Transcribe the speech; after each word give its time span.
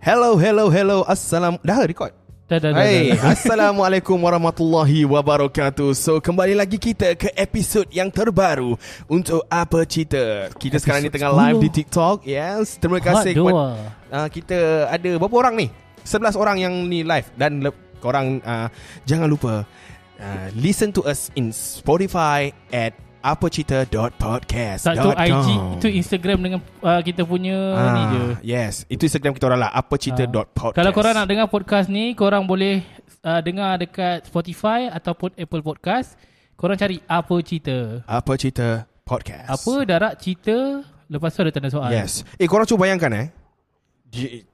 Hello, 0.00 0.40
hello, 0.40 0.72
hello. 0.72 1.04
Assalam. 1.04 1.60
Dah 1.60 1.84
record. 1.84 2.16
Dah, 2.48 2.56
dah, 2.56 2.72
dah, 2.72 2.80
Hai, 2.82 3.12
dah, 3.12 3.20
dah. 3.20 3.36
Assalamualaikum 3.36 4.16
warahmatullahi 4.26 5.04
wabarakatuh. 5.04 5.92
So, 5.92 6.24
kembali 6.24 6.56
lagi 6.56 6.80
kita 6.80 7.14
ke 7.20 7.28
episod 7.36 7.84
yang 7.92 8.08
terbaru 8.08 8.80
untuk 9.12 9.44
apa 9.52 9.84
cerita. 9.84 10.48
Kita 10.56 10.80
sekarang 10.80 11.04
ni 11.04 11.12
tengah 11.12 11.36
10. 11.36 11.40
live 11.44 11.58
di 11.62 11.70
TikTok. 11.70 12.16
Yes, 12.24 12.80
terima 12.80 12.98
kasih 12.98 13.36
Part 13.36 13.44
kepada 13.44 13.62
uh, 14.08 14.28
kita 14.32 14.58
ada 14.88 15.10
berapa 15.20 15.36
orang 15.36 15.54
ni? 15.60 15.66
11 16.02 16.32
orang 16.40 16.56
yang 16.56 16.74
ni 16.88 17.04
live 17.04 17.28
dan 17.36 17.60
le- 17.60 17.76
korang 18.00 18.40
uh, 18.40 18.72
jangan 19.04 19.28
lupa 19.28 19.68
uh, 20.16 20.48
listen 20.56 20.96
to 20.96 21.04
us 21.04 21.28
in 21.36 21.52
Spotify 21.52 22.48
at 22.72 22.96
apacita.podcast. 23.20 24.82
Tak 24.88 24.94
tu 24.96 25.10
IG 25.12 25.48
Itu 25.76 25.88
Instagram 25.92 26.38
dengan 26.40 26.60
uh, 26.80 27.00
Kita 27.04 27.22
punya 27.28 27.56
ah, 27.76 27.92
ni 27.92 28.02
je 28.12 28.24
Yes, 28.56 28.88
itu 28.88 29.04
Instagram 29.04 29.36
kita 29.36 29.48
orang 29.52 29.68
lah 29.68 29.70
apacita.podcast. 29.76 30.76
Kalau 30.76 30.92
korang 30.96 31.14
nak 31.16 31.28
dengar 31.28 31.46
podcast 31.52 31.92
ni 31.92 32.16
Korang 32.16 32.48
boleh 32.48 32.80
uh, 33.24 33.40
Dengar 33.44 33.76
dekat 33.76 34.24
Spotify 34.24 34.88
Ataupun 34.88 35.36
Apple 35.36 35.60
Podcast 35.60 36.16
Korang 36.56 36.80
cari 36.80 37.00
Apa 37.04 37.36
Cerita 37.44 38.04
Apa 38.08 38.32
cerita 38.40 38.88
podcast. 39.04 39.48
Apa 39.48 39.74
darat 39.84 40.14
cerita 40.16 40.84
Lepas 41.10 41.34
tu 41.34 41.42
ada 41.42 41.50
tanda 41.50 41.68
soal 41.68 41.90
Yes. 41.90 42.22
Eh 42.38 42.46
korang 42.46 42.64
cuba 42.64 42.86
bayangkan 42.86 43.10
eh. 43.18 43.26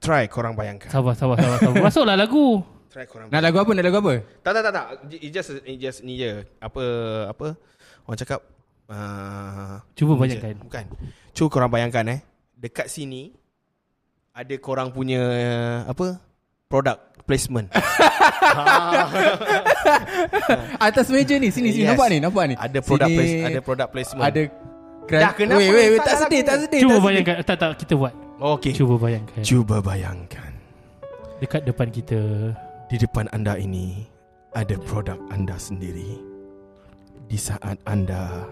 Try 0.01 0.25
korang 0.29 0.53
bayangkan. 0.57 0.89
Sabar 0.89 1.13
sabar 1.13 1.37
sabar, 1.37 1.57
sabar. 1.61 1.81
Masuklah 1.85 2.17
lagu 2.17 2.61
Try 2.89 3.05
korang. 3.05 3.29
Nak 3.29 3.41
lagu 3.45 3.57
apa? 3.61 3.71
Nak 3.77 3.85
lagu 3.85 3.97
apa? 4.01 4.13
Tak 4.41 4.51
tak 4.57 4.61
tak 4.65 4.73
tak. 4.73 4.85
It 5.21 5.29
just 5.29 5.49
it 5.61 5.77
just 5.77 6.01
ni 6.01 6.17
je. 6.17 6.41
Apa 6.57 6.83
apa 7.29 7.53
orang 8.07 8.17
cakap 8.17 8.41
uh, 8.87 9.79
Cuba 9.93 10.13
ni 10.13 10.19
bayangkan. 10.23 10.51
je. 10.51 10.61
Bukan. 10.61 10.85
Cuba 11.31 11.47
korang 11.49 11.69
bayangkan 11.69 12.03
eh. 12.09 12.19
Dekat 12.51 12.87
sini 12.87 13.31
ada 14.31 14.53
korang 14.57 14.89
punya 14.89 15.21
apa? 15.85 16.19
Product 16.67 16.99
placement. 17.23 17.71
Atas 20.79 21.07
meja 21.07 21.35
ni 21.35 21.47
Sini 21.47 21.71
sini 21.71 21.83
Yes. 21.83 21.93
Nampak 21.93 22.07
ni 22.09 22.17
Nampak 22.19 22.43
ni 22.45 22.55
ada 22.55 22.79
product 22.79 23.07
Sini 23.07 23.17
place, 23.17 23.35
ada 23.45 23.59
product 23.61 23.89
placement. 23.91 24.25
Ada 24.25 24.41
kran- 25.05 25.21
Dah, 25.21 25.31
kenapa 25.33 25.59
Wait 25.59 25.71
wait 25.71 25.87
wait 25.91 26.01
Tak 26.01 26.15
sedih. 26.19 26.41
Tak 26.43 26.57
sedih 26.61 26.79
Cuba 26.79 26.87
tak 26.87 26.95
sedih. 26.95 27.05
bayangkan 27.07 27.35
Tak 27.43 27.55
tak 27.57 27.69
kita 27.77 27.93
buat 27.95 28.13
Okey. 28.37 28.71
Cuba 28.75 28.95
bayangkan 28.99 29.41
Cuba 29.41 29.75
bayangkan. 29.79 30.51
Dekat 31.37 31.61
depan 31.63 31.87
kita 31.89 32.19
Di 32.85 32.95
depan 32.97 33.25
anda 33.31 33.55
ini 33.55 34.05
ada 34.51 34.73
produk 34.81 35.19
anda 35.29 35.53
sendiri. 35.55 36.17
Di 37.27 37.37
saat 37.37 37.77
anda 37.83 38.47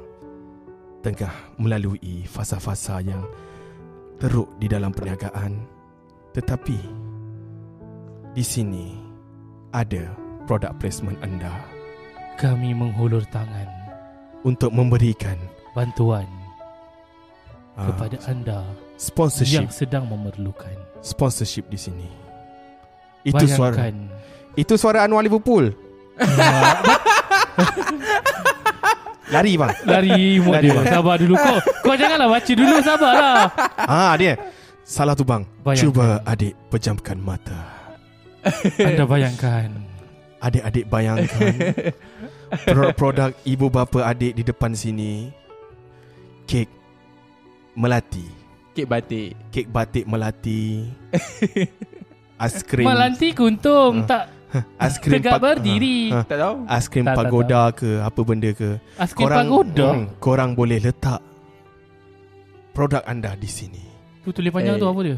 tengah 1.06 1.30
melalui 1.61 2.25
fasa-fasa 2.25 2.98
yang 3.06 3.22
teruk 4.17 4.50
di 4.58 4.66
dalam 4.66 4.89
perniagaan, 4.89 5.61
tetapi 6.34 6.81
di 8.34 8.42
sini 8.42 8.98
ada 9.70 10.09
produk 10.50 10.73
placement 10.81 11.22
anda. 11.22 11.53
Kami 12.42 12.73
menghulur 12.73 13.22
tangan 13.30 13.70
untuk 14.42 14.73
memberikan 14.73 15.38
Bantuan 15.72 16.28
ah, 17.80 17.88
Kepada 17.92 18.17
anda 18.26 18.66
sponsorship. 18.98 19.70
Yang 19.70 19.86
sedang 19.86 20.09
memerlukan. 20.09 20.73
Sponsorship 21.06 21.70
di 21.70 21.78
sini. 21.80 22.09
Itu 23.23 23.45
suara 23.45 23.78
Bayangkan. 23.78 23.95
Itu 24.58 24.73
suara 24.80 25.06
Anwar 25.06 25.22
Liverpool. 25.22 25.70
Lari 29.36 29.53
bang. 29.59 29.72
Lari 29.83 30.11
Lari, 30.39 30.67
dia 30.67 30.73
bang. 30.75 30.86
Sabar 30.88 31.16
dulu 31.19 31.33
Kau 31.36 31.58
kau 31.83 31.95
janganlah 32.00 32.28
baca 32.31 32.52
dulu 32.52 32.75
Sabarlah 32.80 33.44
Ah 33.83 34.14
dia. 34.16 34.33
Salah 34.86 35.14
tu 35.17 35.25
bang. 35.27 35.44
Bayangkan. 35.66 35.83
Cuba 35.92 36.05
adik 36.23 36.53
pejamkan 36.72 37.17
mata. 37.19 37.61
Anda 38.80 39.03
bayangkan 39.03 39.69
Adik-adik 40.39 40.86
bayangkan 40.88 41.54
produk-produk 42.64 43.33
ibu 43.43 43.67
bapa 43.73 44.05
adik 44.05 44.37
di 44.37 44.43
depan 44.45 44.77
sini. 44.77 45.33
Kek 46.45 46.70
melati, 47.73 48.21
Kek 48.77 48.86
batik 48.86 49.33
kek 49.49 49.67
batik 49.73 50.05
melati. 50.05 50.86
Aiskrim 52.43 52.83
Melanti 52.83 53.31
kuntung 53.31 54.04
Ah. 54.04 54.08
Tak 54.08 54.23
aiskrim 54.83 55.11
tegak 55.16 55.33
pag- 55.33 55.43
berdiri 55.58 55.98
Ha, 56.08 56.17
ha. 56.17 56.26
Tak 56.26 56.38
tahu 56.38 56.55
Aiskrim 56.67 57.04
Tak, 57.04 57.11
tak, 57.11 57.20
pagoda 57.21 57.61
ke 57.71 57.89
apa 57.99 58.20
benda 58.21 58.49
ke. 58.52 58.70
Aiskrim 58.95 59.27
pagoda 59.27 59.88
hmm, 59.92 60.05
korang 60.17 60.52
boleh 60.52 60.80
letak 60.80 61.20
produk 62.71 63.02
anda 63.04 63.33
di 63.33 63.48
sini. 63.48 63.83
Tu 64.20 64.32
tulis 64.32 64.49
panjang 64.49 64.76
Eh. 64.76 64.82
tu 64.82 64.88
apa 64.88 65.02
dia 65.02 65.17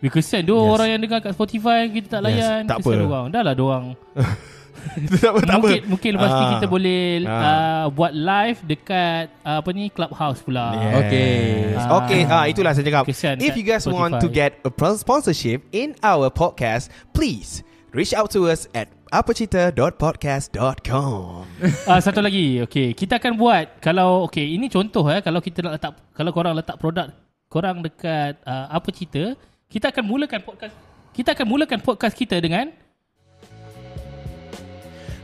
We 0.00 0.08
kesian 0.08 0.42
Yes. 0.42 0.56
orang 0.56 0.88
yang 0.88 1.00
dengar 1.00 1.20
kat 1.20 1.32
Spotify 1.32 1.84
Kita 1.86 2.18
tak 2.18 2.20
Yes, 2.22 2.40
layan 2.40 2.60
tak 2.64 2.76
Kesian 2.80 2.98
apa. 2.98 3.06
orang 3.06 3.24
Dah 3.28 3.42
lah 3.42 3.54
dorang 3.54 3.84
tak 5.12 5.28
apa, 5.28 5.40
tak 5.42 5.52
apa. 5.52 5.60
Mungkin 5.60 5.80
mungkin 5.86 6.10
lepas 6.16 6.30
ni 6.30 6.40
Ah. 6.40 6.50
kita 6.56 6.66
boleh 6.66 7.02
Ah. 7.22 7.36
uh, 7.36 7.84
Buat 7.90 8.12
live 8.14 8.58
dekat 8.64 9.24
uh, 9.42 9.60
Apa 9.60 9.70
ni 9.70 9.84
Clubhouse 9.88 10.40
pula 10.40 10.72
Yes. 10.72 10.94
Okay. 10.98 11.32
Ah. 11.76 11.88
Okay, 11.98 12.20
ah 12.26 12.44
itulah 12.44 12.72
saya 12.72 12.82
cakap. 12.82 13.04
Kesian 13.04 13.36
If 13.38 13.52
you 13.54 13.62
guys 13.62 13.84
want 13.84 14.16
to 14.16 14.26
Spotify. 14.26 14.48
get 14.48 14.64
a 14.64 14.70
sponsorship 14.94 15.68
in 15.70 15.92
our 16.00 16.28
podcast, 16.28 16.84
please 17.10 17.60
reach 17.92 18.14
out 18.14 18.30
to 18.30 18.46
us 18.46 18.68
at 18.74 18.88
apacita.podcast.com. 19.10 21.42
Ah 21.90 21.98
satu 21.98 22.22
lagi. 22.22 22.62
Okey, 22.62 22.94
kita 22.94 23.18
akan 23.18 23.34
buat 23.34 23.82
kalau 23.82 24.30
okey, 24.30 24.54
ini 24.54 24.70
contoh 24.70 25.02
eh 25.10 25.18
kalau 25.22 25.40
kita 25.42 25.62
nak 25.66 25.72
letak 25.78 25.94
kalau 26.14 26.30
korang 26.30 26.54
letak 26.54 26.78
produk 26.78 27.10
korang 27.50 27.82
dekat 27.82 28.38
uh, 28.46 28.70
apa 28.70 28.94
cerita, 28.94 29.34
kita 29.66 29.90
akan 29.90 30.06
mulakan 30.06 30.38
podcast 30.46 30.74
kita 31.10 31.34
akan 31.34 31.46
mulakan 31.50 31.82
podcast 31.82 32.14
kita 32.14 32.38
dengan 32.38 32.70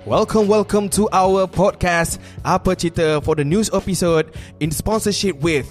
Welcome, 0.06 0.46
welcome 0.46 0.86
to 0.94 1.10
our 1.10 1.50
podcast 1.50 2.22
Apa 2.46 2.78
Cita 2.78 3.18
for 3.26 3.34
the 3.34 3.42
news 3.42 3.66
episode 3.74 4.30
in 4.62 4.70
sponsorship 4.70 5.34
with 5.42 5.66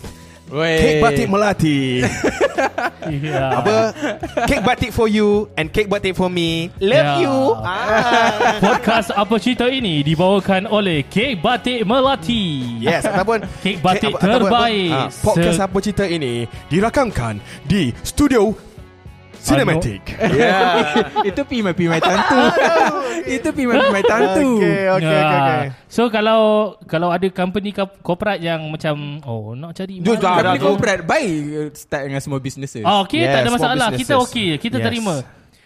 Wey. 0.46 0.78
Cake 0.78 1.00
Batik 1.02 1.28
Melati. 1.28 2.06
ya, 3.26 3.46
Apa? 3.58 3.76
Cake 4.46 4.62
Batik 4.62 4.92
for 4.94 5.10
you 5.10 5.50
and 5.58 5.74
Cake 5.74 5.90
Batik 5.90 6.14
for 6.14 6.30
me. 6.30 6.70
Love 6.78 7.02
Ya. 7.02 7.26
you. 7.26 7.34
Ah. 7.66 8.62
podcast 8.66 9.10
apa 9.10 9.42
cerita 9.42 9.66
ini 9.66 10.06
dibawakan 10.06 10.70
oleh 10.70 11.02
Kek 11.10 11.42
Batik 11.42 11.82
Melati. 11.84 12.78
Yes, 12.78 13.10
ataupun 13.10 13.42
Kek 13.66 13.82
batik 13.82 14.14
Kek- 14.14 14.16
apa- 14.16 14.22
ataupun- 14.22 14.50
terbaik. 14.54 14.92
ah, 14.94 15.08
podcast 15.10 15.60
apa 15.60 15.78
cerita 15.82 16.06
ini 16.06 16.34
dirakamkan 16.70 17.36
di 17.66 17.90
studio 18.06 18.54
Cinematic. 19.46 20.02
Ya 20.34 20.58
Itu 21.30 21.42
pi 21.44 21.62
mai 21.62 21.72
pi 21.72 21.86
mai 21.86 22.00
tantu 22.00 22.34
Itu 23.38 23.50
pi 23.50 23.64
mai 23.64 23.78
pi 23.78 23.90
mai 23.92 24.04
tantu 24.04 24.58
Okay, 24.58 24.90
okay, 24.90 25.06
okay, 25.06 25.22
Ya. 25.22 25.38
okay. 25.38 25.64
So 25.86 26.10
kalau 26.10 26.40
kalau 26.84 27.10
ada 27.10 27.30
company 27.30 27.70
corporate 28.02 28.42
yang 28.42 28.66
macam 28.68 29.22
oh 29.22 29.54
nak 29.54 29.72
cari 29.72 30.02
Dia 30.02 30.12
dah- 30.12 30.20
Company 30.20 30.58
tu. 30.58 30.66
corporate 30.66 31.02
Baik 31.06 31.38
uh, 31.54 31.70
Start 31.72 32.04
dengan 32.06 32.20
semua 32.20 32.40
businesses 32.40 32.82
Oh, 32.82 33.06
okay, 33.06 33.22
Yes, 33.22 33.32
tak 33.32 33.40
ada 33.40 33.52
masalah. 33.52 33.88
Kita 33.92 34.14
okey, 34.20 34.58
kita 34.58 34.78
Yes. 34.78 34.86
terima. 34.86 35.16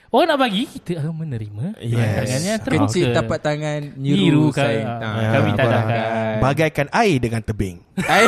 Oh 0.10 0.26
nak 0.26 0.42
bagi, 0.42 0.66
kita 0.66 1.06
akan 1.06 1.22
menerima. 1.22 1.78
Yes. 1.78 2.02
Tangannya. 2.02 2.54
Kecil 2.82 3.14
tapak 3.14 3.46
tangan 3.46 3.94
Nyiru 3.94 4.18
Nyiru 4.18 4.46
kan, 4.50 4.66
sayang. 4.66 4.90
ah, 4.90 5.06
Ah, 5.06 5.32
kami 5.38 5.50
tadahkan. 5.54 6.34
Bagaikan 6.42 6.88
air 6.90 7.18
dengan 7.22 7.42
tebing. 7.46 7.78
Ai, 8.00 8.26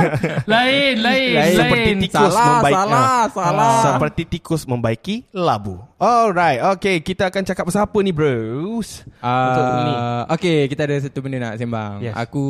Lain, 0.52 0.94
lain, 1.02 1.34
Lain. 1.34 1.56
Seperti 1.58 1.90
tikus 2.06 2.30
Salah, 2.30 2.46
membaik, 2.54 2.74
salah, 2.76 3.02
ah, 3.02 3.24
salah. 3.26 3.74
Seperti 3.82 4.22
tikus 4.30 4.62
membaiki 4.62 5.26
labu. 5.34 5.82
Alright, 5.98 6.62
okay. 6.70 7.02
Kita 7.02 7.26
akan 7.26 7.42
cakap 7.42 7.66
pasal 7.66 7.82
apa 7.82 7.98
ni, 7.98 8.14
bros? 8.14 9.02
Uh, 9.18 10.22
okay 10.30 10.70
kita 10.70 10.86
ada 10.86 10.94
satu 11.00 11.18
benda 11.18 11.42
nak 11.42 11.58
sembang 11.58 11.98
Yes. 11.98 12.14
Aku 12.14 12.44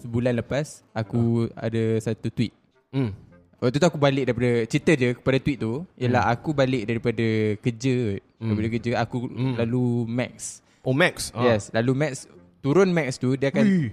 Sebulan 0.00 0.32
lepas 0.34 0.80
Aku 0.92 1.44
ada 1.52 1.82
satu 2.00 2.32
tweet 2.32 2.56
Hmm. 2.88 3.12
Waktu 3.60 3.76
tu 3.76 3.86
aku 3.86 3.96
balik 3.96 4.24
daripada 4.24 4.50
Cerita 4.64 4.92
dia 4.92 5.12
kepada 5.12 5.36
tweet 5.36 5.58
tu 5.58 5.84
Ialah 5.94 6.26
aku 6.26 6.50
balik 6.50 6.82
daripada 6.84 7.26
kerja 7.60 8.16
Daripada 8.36 8.68
kerja 8.70 8.90
Aku 8.98 9.16
Hmm. 9.24 9.54
lalu 9.54 9.84
Max 10.06 10.64
Oh, 10.80 10.96
Max. 10.96 11.28
Ah. 11.30 11.44
Yes 11.46 11.68
Lalu 11.70 11.92
Max 11.94 12.24
Turun 12.58 12.88
Max 12.88 13.16
tu 13.16 13.36
Dia 13.36 13.52
akan 13.52 13.64
Ui. 13.64 13.92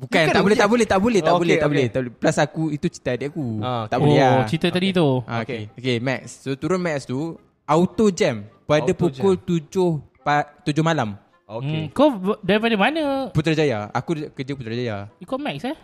Bukan, 0.00 0.16
Bukan, 0.16 0.32
tak 0.32 0.40
boleh, 0.40 0.56
tak 0.56 0.68
boleh, 0.72 0.86
tak 0.88 0.96
boleh, 0.98 1.20
tak 1.20 1.28
Oh, 1.28 1.36
boleh, 1.36 1.44
okay, 1.44 1.60
tak 1.60 1.68
okay. 1.68 1.76
boleh, 1.76 1.86
tak 1.86 2.00
boleh. 2.00 2.14
Plus 2.16 2.36
aku 2.40 2.62
itu 2.72 2.86
cerita 2.88 3.10
adik 3.12 3.28
aku. 3.28 3.46
Ah, 3.60 3.84
tak 3.84 4.00
okay. 4.00 4.04
boleh 4.08 4.16
Oh, 4.16 4.32
lah. 4.32 4.46
cerita 4.48 4.66
tadi 4.72 4.88
tu. 4.96 5.08
Ah, 5.28 5.38
okay. 5.44 5.60
okay, 5.76 5.96
Max. 6.00 6.40
So 6.40 6.56
turun 6.56 6.80
Max 6.80 7.04
tu 7.04 7.36
auto 7.68 8.08
jam 8.08 8.48
pada 8.64 8.88
Auto 8.88 8.96
pukul 8.96 9.36
tujuh 9.36 10.00
pa, 10.24 10.48
tujuh 10.64 10.80
malam. 10.80 11.20
Hmm, 11.44 11.92
kau 11.92 12.16
daripada 12.40 12.72
mana? 12.78 13.28
Putrajaya. 13.28 13.92
Aku 13.92 14.16
kerja 14.32 14.56
Putrajaya. 14.56 14.96
Ikut 15.20 15.36
Max 15.36 15.68
eh? 15.68 15.76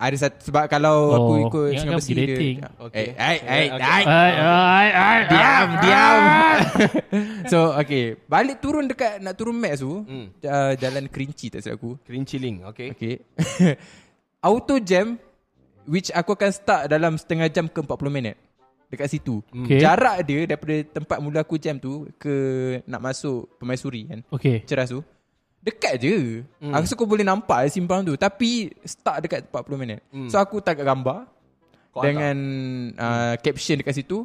Ada 0.00 0.16
satu 0.18 0.48
sebab 0.48 0.64
kalau 0.64 0.96
Oh, 1.06 1.12
aku 1.12 1.32
ikut 1.42 1.66
ingatkan 1.70 2.00
Singapore 2.00 2.00
Sea 2.02 2.16
dia- 2.16 2.28
dating. 2.32 2.56
Okay. 2.80 3.04
Eh, 3.04 3.08
ai, 3.14 3.36
ai, 3.38 3.64
ai. 3.68 4.02
Ai, 4.08 5.20
Diam, 5.28 5.68
ai. 5.68 5.78
diam. 5.78 6.22
so, 7.52 7.58
okay. 7.74 8.16
Balik 8.24 8.58
turun 8.58 8.88
dekat 8.88 9.20
nak 9.20 9.36
turun 9.36 9.54
Max 9.54 9.78
tu, 9.78 10.00
Hmm. 10.00 10.32
uh, 10.40 10.72
jalan 10.74 11.04
Kerinci 11.04 11.52
tak 11.52 11.60
silap 11.60 11.76
aku. 11.76 12.00
Kerinci 12.00 12.40
link, 12.40 12.64
okay. 12.64 12.88
Okay. 12.90 13.14
Auto 14.40 14.80
jam 14.80 15.20
which 15.84 16.08
aku 16.10 16.32
akan 16.32 16.48
start 16.50 16.82
dalam 16.88 17.14
setengah 17.14 17.46
jam 17.46 17.68
ke 17.68 17.78
40 17.78 17.92
minit. 18.08 18.36
dekat 18.88 19.06
situ. 19.06 19.38
Okay. 19.46 19.78
Jarak 19.78 20.18
dia 20.24 20.48
daripada 20.48 20.74
tempat 20.82 21.22
mula 21.22 21.46
aku 21.46 21.54
jam 21.54 21.78
tu 21.78 22.10
ke 22.18 22.34
nak 22.84 22.98
masuk 23.00 23.46
Permaisuri 23.54 24.02
kan. 24.02 24.20
Okay. 24.32 24.66
Ceras 24.66 24.90
tu. 24.90 24.98
Dekat 25.60 26.00
je. 26.00 26.40
Hmm. 26.56 26.72
Aku 26.72 26.84
rasa 26.88 26.94
kau 26.96 27.08
boleh 27.08 27.24
nampak 27.24 27.68
simpang 27.68 28.00
tu. 28.00 28.16
Tapi 28.16 28.72
start 28.80 29.28
dekat 29.28 29.40
40 29.52 29.76
minit. 29.76 30.00
Hmm. 30.08 30.28
So 30.32 30.40
aku 30.40 30.64
tangkap 30.64 30.88
gambar. 30.88 31.28
Kau 31.92 32.00
dengan 32.00 32.36
uh, 32.96 33.34
caption 33.44 33.76
dekat 33.76 34.00
situ. 34.00 34.24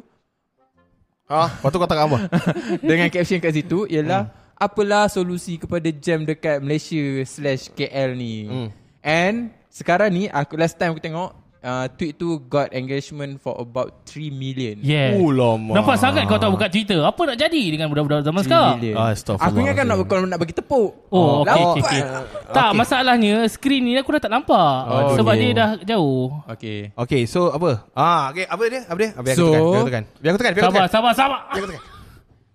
Ah, 1.26 1.50
lepas 1.50 1.74
tu 1.74 1.78
kau 1.82 1.90
tak 1.90 1.98
apa? 1.98 2.18
dengan 2.88 3.10
caption 3.10 3.42
kat 3.42 3.50
situ 3.50 3.82
ialah 3.90 4.30
apalah 4.54 5.10
solusi 5.10 5.58
kepada 5.58 5.90
jam 5.90 6.22
dekat 6.22 6.62
Malaysia 6.62 7.02
slash 7.26 7.68
KL 7.74 8.14
ni. 8.14 8.46
Hmm. 8.46 8.68
And 9.02 9.36
sekarang 9.68 10.14
ni 10.14 10.30
aku 10.30 10.56
last 10.56 10.78
time 10.80 10.94
aku 10.94 11.02
tengok 11.02 11.34
uh, 11.66 11.86
tweet 11.90 12.14
tu 12.14 12.38
got 12.40 12.70
engagement 12.70 13.36
for 13.36 13.58
about 13.58 14.06
3 14.06 14.30
million. 14.30 14.78
Yeah. 14.80 15.18
Oh, 15.18 15.28
lama. 15.28 15.74
Nampak 15.74 15.98
sangat 15.98 16.24
kau 16.24 16.38
tak 16.38 16.48
buka 16.48 16.70
Twitter. 16.70 17.02
Apa 17.02 17.26
nak 17.26 17.36
jadi 17.36 17.62
dengan 17.66 17.90
budak-budak 17.90 18.22
zaman 18.22 18.40
3 18.40 18.46
sekarang? 18.46 18.76
million. 18.78 18.94
Astaghfirullah. 18.96 19.50
Aku 19.50 19.56
ingatkan 19.58 19.84
nak 19.84 19.96
kalau 20.06 20.24
nak 20.24 20.38
bagi 20.38 20.54
tepuk. 20.54 20.90
Oh, 21.08 21.42
okey 21.42 21.50
lambat. 21.50 21.66
okey 21.66 21.82
okey. 21.82 22.00
Tak, 22.48 22.68
Okey. 22.68 22.78
masalahnya 22.78 23.34
skrin 23.46 23.82
ni 23.82 23.98
aku 23.98 24.14
dah 24.14 24.22
tak 24.22 24.32
nampak. 24.32 24.78
Oh, 24.86 25.12
sebab 25.12 25.34
okey. 25.34 25.42
dia 25.42 25.50
dah 25.52 25.70
jauh. 25.84 26.26
Okay. 26.48 26.78
Okay, 26.94 27.22
so 27.26 27.50
apa? 27.50 27.82
Ah, 27.92 28.30
okay, 28.30 28.46
apa 28.46 28.62
dia? 28.70 28.82
Apa 28.86 28.96
dia? 28.96 29.10
Ah, 29.12 29.20
Biar 29.20 29.34
aku 29.34 29.42
So- 29.42 29.50
tekan, 29.50 29.60
biar 29.66 29.76
aku 29.76 29.88
tekan. 29.90 30.04
Biar 30.16 30.30
aku 30.30 30.38
tekan, 30.38 30.52
biar 30.54 30.62
aku 30.62 30.70
Sabar, 30.70 30.78
tekan. 30.78 30.94
sabar, 30.94 31.12
sabar. 31.12 31.40
Biar 31.50 31.58
aku 31.58 31.70
tekan. 31.74 31.95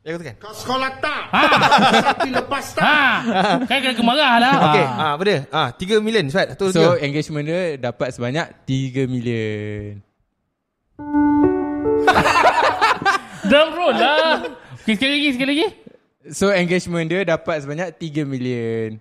Biar 0.01 0.11
aku 0.11 0.19
tekan. 0.19 0.35
Kau 0.41 0.51
sekolah 0.51 0.89
tak? 0.97 1.21
Ha. 1.29 1.41
Tapi 2.09 2.29
lepas 2.33 2.65
tak? 2.73 2.81
ha. 2.81 2.97
Kan 3.61 3.77
kena 3.79 3.93
kemarah 3.93 4.33
lah. 4.37 4.53
Okay, 4.67 4.83
Ha. 4.83 4.97
ah, 4.97 5.11
apa 5.13 5.23
dia? 5.23 5.39
Ah, 5.53 5.69
3 5.69 6.01
million, 6.01 6.25
Suat. 6.25 6.51
Betul 6.51 6.73
So 6.73 6.97
ke? 6.97 7.05
engagement 7.05 7.45
dia 7.45 7.77
dapat 7.77 8.09
sebanyak 8.09 8.45
3 8.65 9.05
million. 9.05 10.01
Drum 13.45 13.69
roll 13.71 13.93
lah. 13.93 14.41
Okay, 14.81 14.97
sekali 14.97 15.11
lagi, 15.15 15.29
sekali 15.31 15.49
lagi. 15.51 15.67
So 16.29 16.49
engagement 16.49 17.05
dia 17.05 17.21
dapat 17.23 17.61
sebanyak 17.61 17.93
3 17.93 18.25
million. 18.25 18.97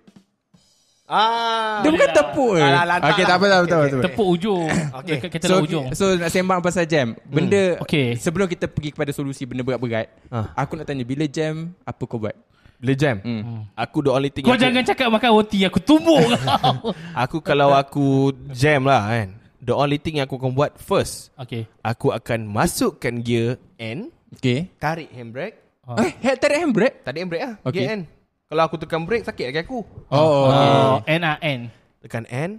Ah. 1.11 1.83
Dia 1.83 1.91
bukan 1.91 2.11
tepuk 2.15 2.51
ke? 2.55 2.63
Alah, 2.63 2.85
lantak 2.87 3.11
Okay, 3.11 3.19
lah. 3.19 3.27
tak 3.27 3.35
apa, 3.35 3.45
tak 3.45 3.51
apa, 3.51 3.59
Okay, 3.59 3.67
tak 3.67 3.75
apa. 3.75 3.87
okay. 3.91 4.05
Tepuk 4.07 4.29
ujung. 4.31 4.67
Okay. 4.71 5.15
Dekat 5.19 5.31
kata 5.35 5.45
So, 5.45 5.51
lah 5.51 5.63
ujung. 5.67 5.87
so 5.91 6.05
nak 6.15 6.31
sembang 6.31 6.61
pasal 6.63 6.85
jam. 6.87 7.07
Benda 7.27 7.63
Okey. 7.83 8.15
sebelum 8.15 8.47
kita 8.47 8.65
pergi 8.65 8.91
kepada 8.91 9.11
solusi 9.11 9.43
benda 9.43 9.61
berat-berat, 9.61 10.07
Ah. 10.31 10.55
aku 10.55 10.79
nak 10.79 10.87
tanya 10.87 11.03
bila 11.03 11.27
jam 11.27 11.75
apa 11.83 11.99
kau 12.01 12.17
buat? 12.17 12.39
Bila 12.79 12.95
jam? 12.95 13.19
Hmm. 13.21 13.67
Aku 13.75 14.01
the 14.01 14.09
only 14.09 14.31
thing 14.31 14.41
Kau 14.41 14.55
aku, 14.55 14.63
jangan 14.63 14.81
cakap 14.81 15.11
makan 15.11 15.31
roti. 15.35 15.59
Aku 15.63 15.79
tumbuk 15.79 16.17
kau. 16.17 16.95
Aku 17.27 17.37
kalau 17.41 17.75
aku 17.75 18.31
jam 18.55 18.87
lah 18.87 19.05
kan. 19.05 19.29
The 19.61 19.75
only 19.75 19.99
thing 19.99 20.17
yang 20.17 20.25
aku 20.25 20.39
akan 20.39 20.55
buat 20.55 20.79
first, 20.79 21.29
Okay. 21.37 21.69
aku 21.81 22.09
akan 22.09 22.47
masukkan 22.47 23.13
gear 23.19 23.59
N, 23.77 24.09
Okay. 24.33 24.71
tarik 24.79 25.11
handbrake. 25.11 25.59
Ah. 25.85 26.01
Eh, 26.01 26.39
tarik 26.39 26.57
handbrake? 26.57 26.97
Tarik 27.03 27.19
handbrake 27.19 27.45
lah, 27.45 27.55
Okay. 27.61 27.85
gear 27.85 27.93
N. 27.93 28.03
Kalau 28.51 28.67
aku 28.67 28.83
tekan 28.83 29.07
brake, 29.07 29.23
sakit 29.23 29.55
kaki 29.55 29.63
aku. 29.63 29.87
Oh, 30.11 30.51
okay. 30.51 30.67
Oh, 30.67 30.95
N 31.07 31.23
A 31.23 31.39
N. 31.39 31.71
Tekan 32.03 32.27
N, 32.27 32.59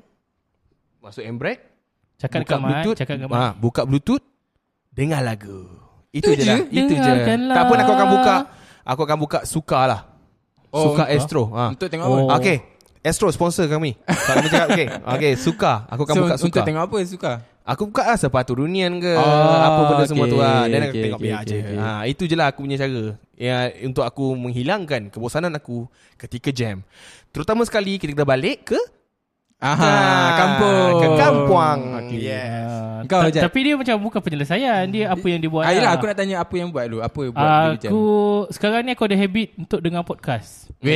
masuk 1.03 1.19
handbrake, 1.19 1.59
Cakap 2.15 2.45
buka 2.45 2.47
dekat 2.47 2.57
mic, 2.57 2.67
bluetooth, 2.69 2.95
cakap 2.95 3.13
dekat 3.17 3.27
mic. 3.27 3.35
ah, 3.35 3.51
buka 3.51 3.81
bluetooth, 3.83 4.23
dengar 4.87 5.19
lagu. 5.19 5.67
Itu 6.09 6.31
Itu 6.31 6.39
je 6.39 6.47
lah, 6.47 6.57
itu 6.63 6.93
je. 6.93 7.11
Tak 7.49 7.63
pun 7.67 7.75
aku 7.75 7.91
akan 7.91 8.07
buka, 8.07 8.35
aku 8.85 9.01
akan 9.03 9.17
buka 9.19 9.39
Suka 9.43 9.79
lah. 9.83 10.01
Oh, 10.71 10.95
Suka 10.95 11.03
ah. 11.03 11.11
Astro. 11.11 11.43
Ha. 11.51 11.65
Untuk 11.75 11.91
tengok 11.91 12.07
Oh. 12.07 12.15
apa? 12.23 12.39
Okay, 12.39 12.57
Astro 13.03 13.27
sponsor 13.27 13.67
kami. 13.67 13.99
Tak 13.99 14.33
kami 14.37 14.47
cakap, 14.47 14.67
okay. 14.71 14.87
Okay, 15.17 15.31
Suka. 15.35 15.73
Aku 15.89 16.07
akan 16.07 16.15
So, 16.15 16.21
buka 16.23 16.35
Suka. 16.37 16.47
untuk 16.47 16.61
tengok 16.63 16.83
apa 16.87 16.95
suka? 17.03 17.31
Aku 17.63 17.87
buka 17.87 18.03
lah 18.03 18.17
sepatu 18.17 18.57
runian 18.57 18.97
ke 18.97 19.13
Oh, 19.13 19.21
Apa 19.55 19.79
benda 19.87 20.05
semua 20.05 20.25
tu 20.25 20.35
okay, 20.35 20.43
lah 20.43 20.61
Dan 20.65 20.79
aku 20.81 20.89
okay, 20.89 21.03
tengok 21.03 21.19
okay, 21.19 21.27
biar 21.27 21.39
okay, 21.39 21.47
je 21.47 21.57
okay. 21.61 21.77
ha, 21.77 21.89
Itu 22.03 22.23
je 22.25 22.33
lah 22.33 22.47
aku 22.49 22.59
punya 22.61 22.75
cara 22.75 23.03
ya, 23.33 23.55
Untuk 23.81 24.01
aku 24.01 24.25
menghilangkan 24.33 25.01
kebosanan 25.07 25.53
aku 25.53 25.85
Ketika 26.15 26.49
jam 26.49 26.81
Terutama 27.29 27.61
sekali 27.61 27.95
kita 27.95 28.11
kena 28.11 28.25
balik 28.25 28.73
ke 28.73 28.79
Aha, 29.61 29.77
Ah, 29.77 30.29
kampung. 30.33 30.93
Ke 30.97 31.07
Kampuang 31.15 31.79
Okay. 32.01 32.17
Yes 32.25 32.65
Ah, 32.65 33.05
Kau, 33.05 33.21
ta- 33.21 33.29
Jad. 33.29 33.45
Tapi 33.45 33.59
dia 33.61 33.73
macam 33.77 33.95
bukan 34.01 34.17
penyelesaian 34.19 34.89
Dia 34.89 35.13
apa 35.13 35.21
yang 35.23 35.37
dia 35.37 35.49
buat 35.49 35.61
Ah, 35.61 35.69
yelah, 35.69 35.85
lah. 35.87 36.01
aku 36.01 36.09
nak 36.09 36.17
tanya 36.17 36.41
apa 36.41 36.53
yang 36.57 36.69
buat 36.69 36.85
dulu. 36.85 36.99
Apa 36.99 37.21
buat 37.29 37.37
bila 37.37 37.77
jam? 37.77 37.89
Aku 37.89 38.01
Sekarang 38.49 38.81
ni 38.81 38.91
aku 38.91 39.05
ada 39.05 39.13
habit 39.15 39.53
Untuk 39.55 39.79
dengar 39.79 40.01
podcast 40.01 40.65
Weh, 40.81 40.89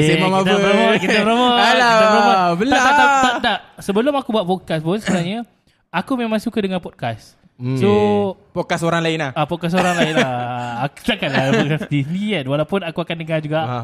Yeah, 0.00 0.16
kita 0.16 0.24
promote, 0.24 0.96
kita 0.96 1.20
promote. 1.20 1.60
Alah, 1.68 1.92
kita 1.92 2.06
promote. 2.08 2.56
belah. 2.56 2.72
Tak, 2.72 2.88
tak, 2.88 2.96
tak, 2.96 3.20
tak, 3.20 3.34
tak. 3.38 3.58
Sebelum 3.78 4.12
aku 4.16 4.28
buat 4.32 4.46
podcast 4.48 4.80
pun 4.80 4.96
sebenarnya, 4.96 5.44
aku 5.90 6.12
memang 6.14 6.38
suka 6.38 6.62
dengar 6.62 6.78
podcast. 6.78 7.34
Hmm. 7.60 7.76
So, 7.76 7.90
Podcast 8.56 8.80
orang 8.80 9.04
lain 9.04 9.20
lah. 9.20 9.36
ah, 9.36 9.44
podcast 9.44 9.76
orang 9.76 9.92
lain 9.92 10.16
lah. 10.16 10.32
Aku 10.88 11.04
takkanlah 11.04 11.52
podcast 11.52 11.82
sendiri 11.86 12.24
kan. 12.32 12.44
Walaupun 12.48 12.80
aku 12.80 12.98
akan 13.04 13.16
dengar 13.20 13.38
juga. 13.44 13.60
ha. 13.60 13.80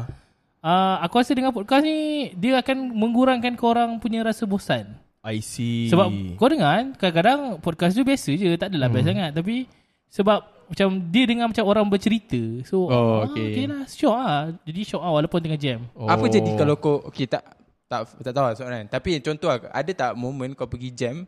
Ah, 0.57 0.97
aku 1.05 1.21
rasa 1.21 1.37
dengar 1.37 1.53
podcast 1.53 1.85
ni, 1.85 2.33
dia 2.33 2.57
akan 2.57 2.89
mengurangkan 2.89 3.53
korang 3.53 4.01
punya 4.01 4.25
rasa 4.25 4.49
bosan. 4.49 4.97
I 5.21 5.37
see 5.39 5.85
Sebab 5.87 6.09
kau 6.35 6.49
dengar 6.49 6.71
kan, 6.73 6.87
kadang-kadang 6.97 7.39
podcast 7.61 7.93
tu 7.93 8.01
biasa 8.01 8.33
je. 8.33 8.49
Tak 8.57 8.73
adalah 8.73 8.89
best 8.89 9.05
sangat. 9.05 9.31
Tapi, 9.37 9.69
sebab 10.09 10.39
macam 10.67 10.87
dia 11.07 11.23
dengar 11.29 11.45
macam 11.53 11.63
orang 11.63 11.85
bercerita. 11.85 12.41
So, 12.65 12.89
Oh, 12.89 13.21
ah, 13.21 13.29
okay. 13.29 13.53
okay 13.53 13.65
lah. 13.69 13.85
Syok 13.85 14.15
lah. 14.17 14.41
Jadi 14.65 14.81
syok 14.81 15.01
lah 15.05 15.11
walaupun 15.13 15.39
tengah 15.39 15.61
jam. 15.61 15.79
oh. 15.93 16.09
Apa 16.09 16.25
jadi 16.25 16.49
kalau 16.57 16.81
kau 16.81 17.05
Okay 17.13 17.29
tak 17.29 17.45
Tak 17.85 18.17
tak 18.19 18.33
tahu 18.33 18.43
lah 18.43 18.53
soalan 18.57 18.83
Tapi 18.89 19.21
contoh 19.23 19.47
lah 19.47 19.63
Ada 19.71 19.91
tak 19.95 20.11
moment 20.17 20.51
kau 20.51 20.67
pergi 20.67 20.91
jam 20.91 21.23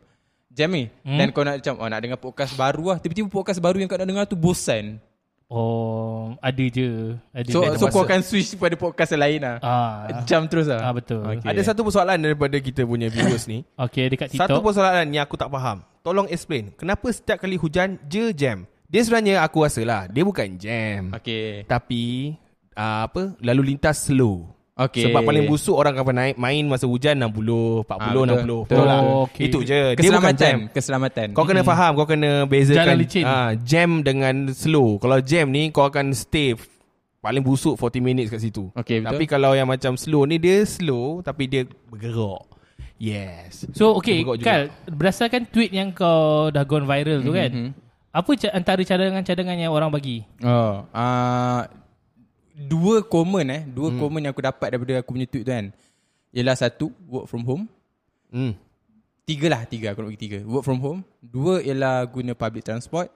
Jam 0.60 0.76
ni? 0.76 0.92
Hmm. 1.08 1.16
Dan 1.16 1.32
kau 1.32 1.48
nak 1.48 1.64
macam 1.64 1.74
Oh 1.80 1.88
nak 1.88 2.00
dengar 2.04 2.20
podcast 2.20 2.52
baru 2.60 2.92
lah. 2.92 2.98
Tiba-tiba 3.00 3.32
podcast 3.32 3.64
baru 3.64 3.80
Yang 3.80 3.96
kau 3.96 4.00
nak 4.04 4.10
dengar 4.12 4.24
tu 4.28 4.36
bosan. 4.36 5.00
Oh, 5.50 6.38
ada 6.46 6.62
je. 6.62 7.18
Ada 7.34 7.50
So, 7.50 7.66
so 7.80 7.90
kau 7.90 8.06
akan 8.06 8.22
switch 8.22 8.54
Pada 8.60 8.76
podcast 8.78 9.16
yang 9.16 9.24
lain 9.24 9.40
lah. 9.42 9.56
Ah, 9.64 10.22
Jam 10.28 10.46
terus 10.52 10.68
lah. 10.68 10.84
Ah 10.84 10.94
betul. 10.94 11.24
Okay. 11.24 11.42
Okay. 11.42 11.50
Ada 11.56 11.62
satu 11.72 11.88
persoalan 11.88 12.20
daripada 12.20 12.60
kita 12.60 12.84
punya 12.84 13.08
viewers 13.08 13.48
ni. 13.48 13.64
Okay 13.90 14.12
dekat 14.12 14.36
TikTok. 14.36 14.52
Satu 14.52 14.60
persoalan 14.60 15.08
yang 15.10 15.24
aku 15.24 15.40
tak 15.40 15.48
faham. 15.48 15.82
Tolong 16.04 16.28
explain 16.32 16.72
Kenapa 16.80 17.08
setiap 17.12 17.44
kali 17.44 17.56
hujan 17.60 18.00
je 18.08 18.32
jam? 18.36 18.68
Dia 18.88 19.04
sebenarnya 19.04 19.44
aku 19.44 19.68
rasa 19.68 19.84
lah 19.84 20.08
Dia 20.08 20.24
bukan 20.24 20.56
jam. 20.56 21.12
Okay 21.12 21.68
Tapi 21.68 22.34
uh, 22.76 23.04
Apa? 23.08 23.36
Lalu 23.44 23.76
lintas 23.76 24.08
slow 24.08 24.59
Okay 24.80 25.04
Sebab 25.06 25.22
paling 25.22 25.44
busuk 25.44 25.76
orang 25.76 25.92
akan 25.94 26.16
naik 26.16 26.36
main 26.36 26.64
masa 26.64 26.86
hujan 26.86 27.20
60, 27.20 27.84
40, 27.84 28.00
Ah, 28.00 28.12
60. 28.16 28.40
betul. 28.40 28.60
Betul 28.64 28.86
lah. 28.86 29.02
Okay. 29.28 29.44
Itu 29.46 29.58
je. 29.62 29.80
Dia 29.94 30.10
bukan 30.10 30.34
jam. 30.34 30.58
Keselamatan 30.66 30.72
Keselamatan 30.72 31.28
Kau 31.32 31.44
kena 31.44 31.62
faham, 31.62 31.92
kau 31.94 32.06
kena 32.06 32.32
bezakan 32.46 32.80
Jalan 32.80 32.98
licin. 32.98 33.24
ah, 33.24 33.52
jam 33.54 34.00
dengan 34.00 34.36
slow. 34.50 34.96
Kalau 34.98 35.20
jam 35.20 35.46
ni 35.48 35.68
kau 35.70 35.84
akan 35.84 36.12
stay 36.12 36.56
paling 37.20 37.42
busuk 37.42 37.76
40 37.76 38.00
minutes 38.00 38.30
kat 38.30 38.40
situ. 38.40 38.72
Okay, 38.74 38.98
betul. 38.98 39.12
Tapi 39.12 39.24
kalau 39.26 39.52
yang 39.52 39.68
macam 39.68 39.94
slow 39.94 40.24
ni 40.24 40.38
dia 40.38 40.64
slow 40.64 41.20
tapi 41.20 41.46
dia 41.46 41.68
bergerak. 41.86 42.48
Yes. 42.98 43.64
So 43.72 43.96
okay. 43.96 44.24
Kal 44.38 44.72
Berdasarkan 44.86 45.48
tweet 45.48 45.72
yang 45.72 45.92
kau 45.92 46.48
Dah 46.50 46.64
gone 46.64 46.84
viral 46.84 47.20
tu 47.20 47.32
kan 47.32 47.48
Mhm. 47.50 47.72
Apa 48.10 48.32
ca- 48.36 48.52
antara 48.52 48.82
cadangan-cadangan 48.82 49.56
Yang 49.56 49.72
orang 49.72 49.88
bagi 49.88 50.28
Oh, 50.42 50.84
uh, 50.86 51.62
dua 52.60 53.00
common 53.02 53.46
eh, 53.48 53.62
dua 53.64 53.88
Hmm. 53.90 54.00
common 54.00 54.22
yang 54.22 54.34
aku 54.34 54.44
dapat 54.44 54.68
daripada 54.70 55.00
aku 55.00 55.16
punya 55.16 55.24
tweet 55.24 55.48
tu 55.48 55.50
kan. 55.50 55.66
Ialah 56.30 56.56
satu, 56.56 56.92
work 57.08 57.26
from 57.26 57.44
home. 57.44 57.64
Hmm. 58.28 58.54
Tiga 59.24 59.48
lah, 59.48 59.62
tiga 59.64 59.94
aku 59.94 60.02
nak 60.02 60.10
bagi 60.10 60.22
tiga. 60.22 60.38
Work 60.44 60.66
from 60.66 60.80
home. 60.80 61.00
Dua 61.20 61.62
ialah 61.62 62.04
guna 62.06 62.34
public 62.34 62.62
transport. 62.62 63.08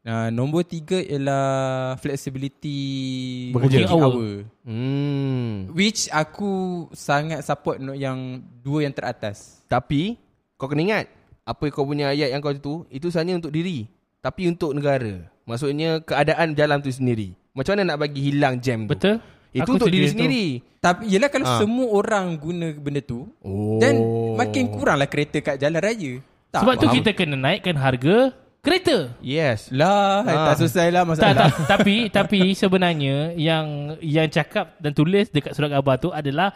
Uh, 0.00 0.32
nombor 0.32 0.64
tiga 0.64 0.96
ialah 0.96 1.92
flexibility 2.00 2.80
Bekerja. 3.52 3.84
working 3.84 3.92
hour. 3.92 4.28
Hmm. 4.64 5.68
Which 5.70 6.08
aku 6.08 6.50
sangat 6.90 7.44
support 7.44 7.76
no- 7.78 7.92
yang 7.92 8.40
dua 8.60 8.88
yang 8.88 8.94
teratas. 8.96 9.60
Tapi 9.66 10.16
kau 10.56 10.66
kena 10.66 10.82
ingat 10.82 11.04
apa 11.44 11.64
kau 11.68 11.84
punya 11.84 12.08
ayat 12.08 12.32
yang 12.32 12.40
kau 12.40 12.52
tu 12.54 12.84
itu 12.88 13.08
sebenarnya 13.08 13.40
untuk 13.40 13.52
diri 13.52 13.88
tapi 14.20 14.48
untuk 14.48 14.72
negara. 14.72 15.28
Maksudnya 15.44 16.00
keadaan 16.00 16.52
jalan 16.52 16.80
tu 16.80 16.88
sendiri. 16.88 17.36
Macam 17.50 17.72
mana 17.72 17.82
nak 17.84 17.98
bagi 17.98 18.20
hilang 18.26 18.58
jam 18.58 18.84
tu? 18.84 18.90
Betul 18.90 19.16
Itu 19.50 19.66
Aku 19.66 19.74
untuk 19.74 19.90
diri 19.90 20.06
itu. 20.06 20.14
sendiri. 20.14 20.46
Tapi 20.78 21.10
yelah 21.10 21.26
kalau 21.26 21.42
Ah. 21.44 21.58
semua 21.58 21.90
orang 21.90 22.38
guna 22.38 22.70
benda 22.72 23.02
tu, 23.02 23.26
Oh. 23.42 23.82
then 23.82 23.98
makin 24.32 24.70
kuranglah 24.70 25.10
kereta 25.10 25.42
kat 25.42 25.58
jalan 25.58 25.76
raya. 25.76 26.22
Tak 26.48 26.62
Sebab 26.62 26.74
tu 26.76 26.86
faham. 26.86 26.96
kita 26.96 27.10
kena 27.12 27.34
naikkan 27.36 27.74
harga 27.74 28.30
Kereta 28.60 29.16
Yes. 29.18 29.72
Lah, 29.72 30.20
Ah. 30.20 30.46
tak 30.46 30.60
selesai 30.60 30.92
lah 30.92 31.02
tak, 31.02 31.08
masalah. 31.08 31.48
tak, 31.48 31.50
tapi 31.66 31.96
tapi 32.08 32.40
sebenarnya 32.52 33.32
yang 33.32 33.66
yang 33.98 34.28
cakap 34.28 34.76
dan 34.76 34.92
tulis 34.92 35.26
dekat 35.26 35.56
surat 35.56 35.72
khabar 35.72 35.96
tu 35.96 36.12
adalah 36.12 36.52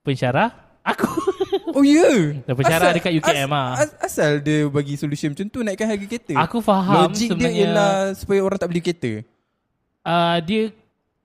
pensyarah 0.00 0.52
aku. 0.84 1.08
Oh 1.72 1.80
ya 1.80 2.04
yeah. 2.04 2.44
Dan 2.44 2.52
pensyarah 2.52 2.92
dekat 2.92 3.12
UKM 3.14 3.48
ah. 3.48 3.76
as, 3.76 3.90
Asal 3.98 4.40
dia 4.40 4.68
bagi 4.68 4.92
solution 4.92 5.32
macam 5.32 5.48
tu 5.48 5.60
Naikkan 5.60 5.88
harga 5.88 6.04
kereta 6.04 6.36
Aku 6.38 6.60
faham 6.60 7.08
Logik 7.08 7.28
dia 7.28 7.28
sebenarnya 7.32 7.60
ialah 7.62 7.92
Supaya 8.12 8.40
orang 8.40 8.56
tak 8.56 8.68
beli 8.68 8.80
kereta 8.82 9.12
uh, 10.06 10.38
dia 10.42 10.70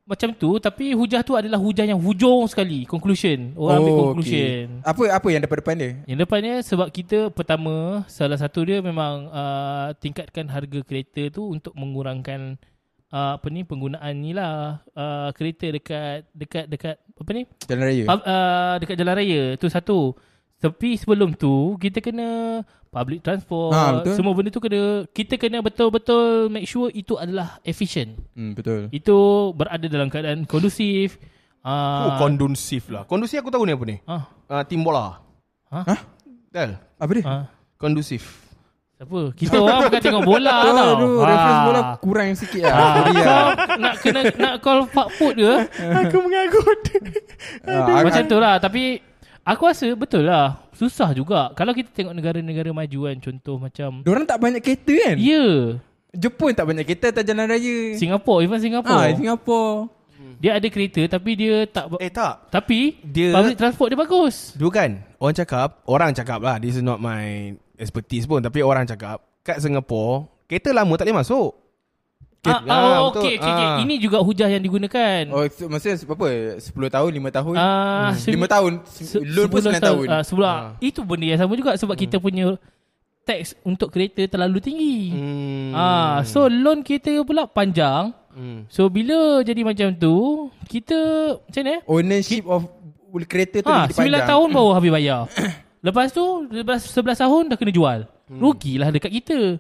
macam 0.08 0.32
tu 0.32 0.56
tapi 0.56 0.96
hujah 0.96 1.20
tu 1.20 1.36
adalah 1.36 1.60
hujah 1.60 1.84
yang 1.84 2.00
hujung 2.00 2.48
sekali 2.48 2.88
conclusion 2.88 3.52
orang 3.60 3.84
ambil 3.84 3.94
conclusion 4.16 4.80
okay. 4.80 4.88
Apa 4.88 5.04
apa 5.20 5.28
yang 5.28 5.42
depan-depan 5.44 5.76
dia? 5.76 5.92
yang 6.08 6.20
depannya 6.24 6.56
sebab 6.64 6.88
kita 6.96 7.28
pertama 7.28 8.08
salah 8.08 8.40
satu 8.40 8.64
dia 8.64 8.80
memang 8.80 9.28
uh, 9.28 9.92
tingkatkan 10.00 10.48
harga 10.48 10.80
kereta 10.88 11.28
tu 11.28 11.52
untuk 11.52 11.76
mengurangkan 11.76 12.56
uh, 13.12 13.36
apa 13.36 13.48
ni 13.52 13.68
penggunaan 13.68 14.14
ni 14.16 14.32
lah 14.32 14.80
uh, 14.96 15.30
kereta 15.36 15.76
dekat 15.76 16.24
dekat 16.32 16.66
dekat 16.72 16.96
apa 17.18 17.30
ni 17.36 17.44
Jalan 17.68 17.84
raya. 17.84 18.04
Uh, 18.08 18.74
dekat 18.80 18.96
jalan 18.96 19.16
raya 19.18 19.42
tu 19.60 19.68
satu. 19.68 20.00
Tapi 20.58 20.94
sebelum 20.94 21.32
tu 21.32 21.54
kita 21.78 22.00
kena 22.00 22.62
public 22.88 23.22
transport, 23.22 23.72
Ha, 23.72 23.82
betul. 23.96 24.14
semua 24.16 24.34
benda 24.34 24.50
tu 24.50 24.58
kena 24.58 24.82
kita 25.08 25.36
kena 25.36 25.62
betul-betul 25.62 26.48
make 26.48 26.66
sure 26.66 26.90
itu 26.90 27.14
adalah 27.14 27.62
efficient. 27.62 28.18
Hmm, 28.32 28.52
betul. 28.52 28.90
Itu 28.90 29.18
berada 29.52 29.86
dalam 29.86 30.08
keadaan 30.08 30.44
kondusif. 30.44 31.22
Oh, 31.60 31.70
Uh, 32.08 32.16
kondusif 32.18 32.88
lah. 32.88 33.04
Kondusif 33.04 33.38
aku 33.38 33.50
tahu 33.50 33.64
ni 33.64 33.72
apa 33.72 33.84
ni? 33.84 33.98
ah, 34.04 34.24
Uh, 34.48 34.64
tim 34.64 34.82
bola. 34.82 35.20
ha? 35.68 35.84
Betul. 36.48 36.80
Apa 36.96 37.12
dia? 37.12 37.24
Ah, 37.24 37.44
Kondusif. 37.76 38.24
siapa? 38.94 39.30
Kita 39.32 39.56
orang 39.56 39.86
bukan 39.86 40.02
tengok 40.02 40.24
bola 40.26 40.56
Oh, 40.64 40.72
tau. 40.72 40.90
aduh, 40.96 41.14
Ah. 41.14 41.28
reference 41.28 41.62
bola 41.62 41.82
kurang 42.00 42.30
sikit 42.34 42.62
lah. 42.64 42.72
Ah, 42.72 42.94
Sorry 42.96 43.14
lah. 43.14 43.26
kau 43.28 43.46
nak 43.78 43.94
kena 44.00 44.22
nak 44.34 44.54
call 44.58 44.80
Pak 44.88 45.08
Put 45.14 45.34
ke? 45.36 45.54
aku 46.00 46.18
mengagut. 46.18 46.80
Ah, 47.62 48.02
Macam 48.02 48.24
tu 48.24 48.38
lah 48.38 48.56
Tapi 48.58 48.84
Aku 49.48 49.64
rasa 49.64 49.88
betul 49.96 50.28
lah 50.28 50.60
Susah 50.76 51.16
juga 51.16 51.56
Kalau 51.56 51.72
kita 51.72 51.88
tengok 51.90 52.12
negara-negara 52.12 52.76
maju 52.76 53.00
kan 53.08 53.18
Contoh 53.18 53.56
macam 53.56 54.04
Diorang 54.04 54.28
tak 54.28 54.44
banyak 54.44 54.60
kereta 54.60 54.92
kan? 54.92 55.16
Ya 55.16 55.32
yeah. 55.40 55.56
Jepun 56.12 56.52
tak 56.52 56.68
banyak 56.68 56.84
kereta 56.84 57.12
atas 57.12 57.24
jalan 57.24 57.48
raya. 57.48 57.96
Singapore 57.96 58.44
Even 58.44 58.60
Singapore 58.60 58.96
Ah, 58.98 59.14
Singapore. 59.14 59.88
Dia 60.38 60.60
ada 60.60 60.68
kereta 60.68 61.02
Tapi 61.08 61.32
dia 61.34 61.64
tak 61.64 61.96
Eh 61.98 62.12
tak. 62.12 62.52
Tapi 62.52 63.00
Dia- 63.02 63.32
Public 63.32 63.56
transport 63.56 63.88
dia 63.88 64.00
bagus 64.00 64.36
Dulu 64.54 64.68
kan 64.68 65.00
Orang 65.16 65.36
cakap 65.36 65.80
Orang 65.88 66.12
cakap 66.12 66.40
lah 66.44 66.60
This 66.60 66.76
is 66.76 66.84
not 66.84 67.00
my 67.00 67.56
expertise 67.80 68.28
pun 68.28 68.44
Tapi 68.44 68.60
orang 68.60 68.84
cakap 68.84 69.24
Kat 69.42 69.64
Singapore 69.64 70.28
Kereta 70.44 70.76
lama 70.76 70.92
tak 70.96 71.08
boleh 71.08 71.24
masuk 71.24 71.67
ah, 72.44 72.62
Ah, 72.64 72.98
oh, 73.00 73.10
okay, 73.10 73.36
okay, 73.36 73.50
okay. 73.50 73.68
Ah. 73.68 73.78
Ini 73.80 73.96
juga 73.98 74.18
hujah 74.20 74.48
yang 74.48 74.60
digunakan 74.60 75.22
Oh, 75.30 75.44
so, 75.48 75.66
maksudnya 75.66 75.98
berapa? 76.06 76.28
10 76.58 76.70
tahun, 76.88 77.10
5 77.12 77.32
tahun? 77.34 77.56
Ah, 77.56 78.10
Hmm. 78.10 78.16
se- 78.16 78.32
5 78.32 78.48
tahun. 78.48 78.72
Se- 78.86 79.20
Loan 79.20 79.48
pun 79.48 79.60
9 79.60 79.82
tahun. 79.82 80.06
ah, 80.08 80.22
Sebulan 80.22 80.54
Ah. 80.54 80.64
Itu 80.80 81.02
benda 81.02 81.26
yang 81.26 81.38
sama 81.38 81.54
juga 81.54 81.74
Sebab 81.74 81.96
kita 81.96 82.18
punya 82.18 82.56
Tax 83.24 83.60
untuk 83.62 83.90
kereta 83.90 84.24
terlalu 84.24 84.58
tinggi 84.58 85.12
hmm. 85.12 85.72
Ah, 85.72 86.24
So 86.24 86.48
loan 86.48 86.80
kita 86.80 87.12
pula 87.22 87.44
panjang 87.44 88.16
hmm. 88.32 88.68
So 88.68 88.88
bila 88.88 89.42
jadi 89.42 89.62
macam 89.62 89.92
tu 89.92 90.16
Kita 90.64 90.96
Macam 91.36 91.62
mana 91.62 91.72
eh? 91.74 91.82
Ownership 91.84 92.44
of 92.46 92.64
kereta 93.26 93.60
tu 93.60 93.68
Ha, 93.68 93.84
lebih 93.84 93.96
panjang. 93.98 94.24
9 94.24 94.32
tahun 94.32 94.48
baru 94.50 94.70
habis 94.78 94.92
bayar 94.94 95.22
Lepas 95.78 96.08
tu 96.10 96.24
11, 96.46 96.64
11 96.88 97.20
tahun 97.20 97.44
dah 97.50 97.58
kena 97.58 97.72
jual 97.72 98.00
Hmm. 98.28 98.40
Rugilah 98.40 98.92
dekat 98.92 99.08
kita 99.14 99.56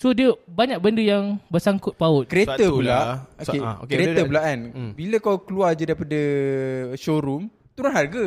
So 0.00 0.10
dia 0.10 0.32
banyak 0.48 0.80
benda 0.80 1.04
yang 1.04 1.24
bersangkut 1.46 1.92
paut 1.92 2.24
Kereta 2.24 2.56
Sebab 2.56 2.64
tu 2.64 2.72
pula 2.74 2.88
lah. 2.88 3.04
So- 3.38 3.52
okay, 3.52 3.60
ah, 3.60 3.76
okay, 3.78 3.92
Kereta 3.92 4.20
pula 4.24 4.40
kan 4.42 4.58
Hmm. 4.72 4.90
Bila 4.96 5.16
kau 5.20 5.36
keluar 5.38 5.70
je 5.72 5.84
daripada 5.84 6.20
Showroom 6.96 7.42
Turun 7.70 7.92
harga 7.92 8.26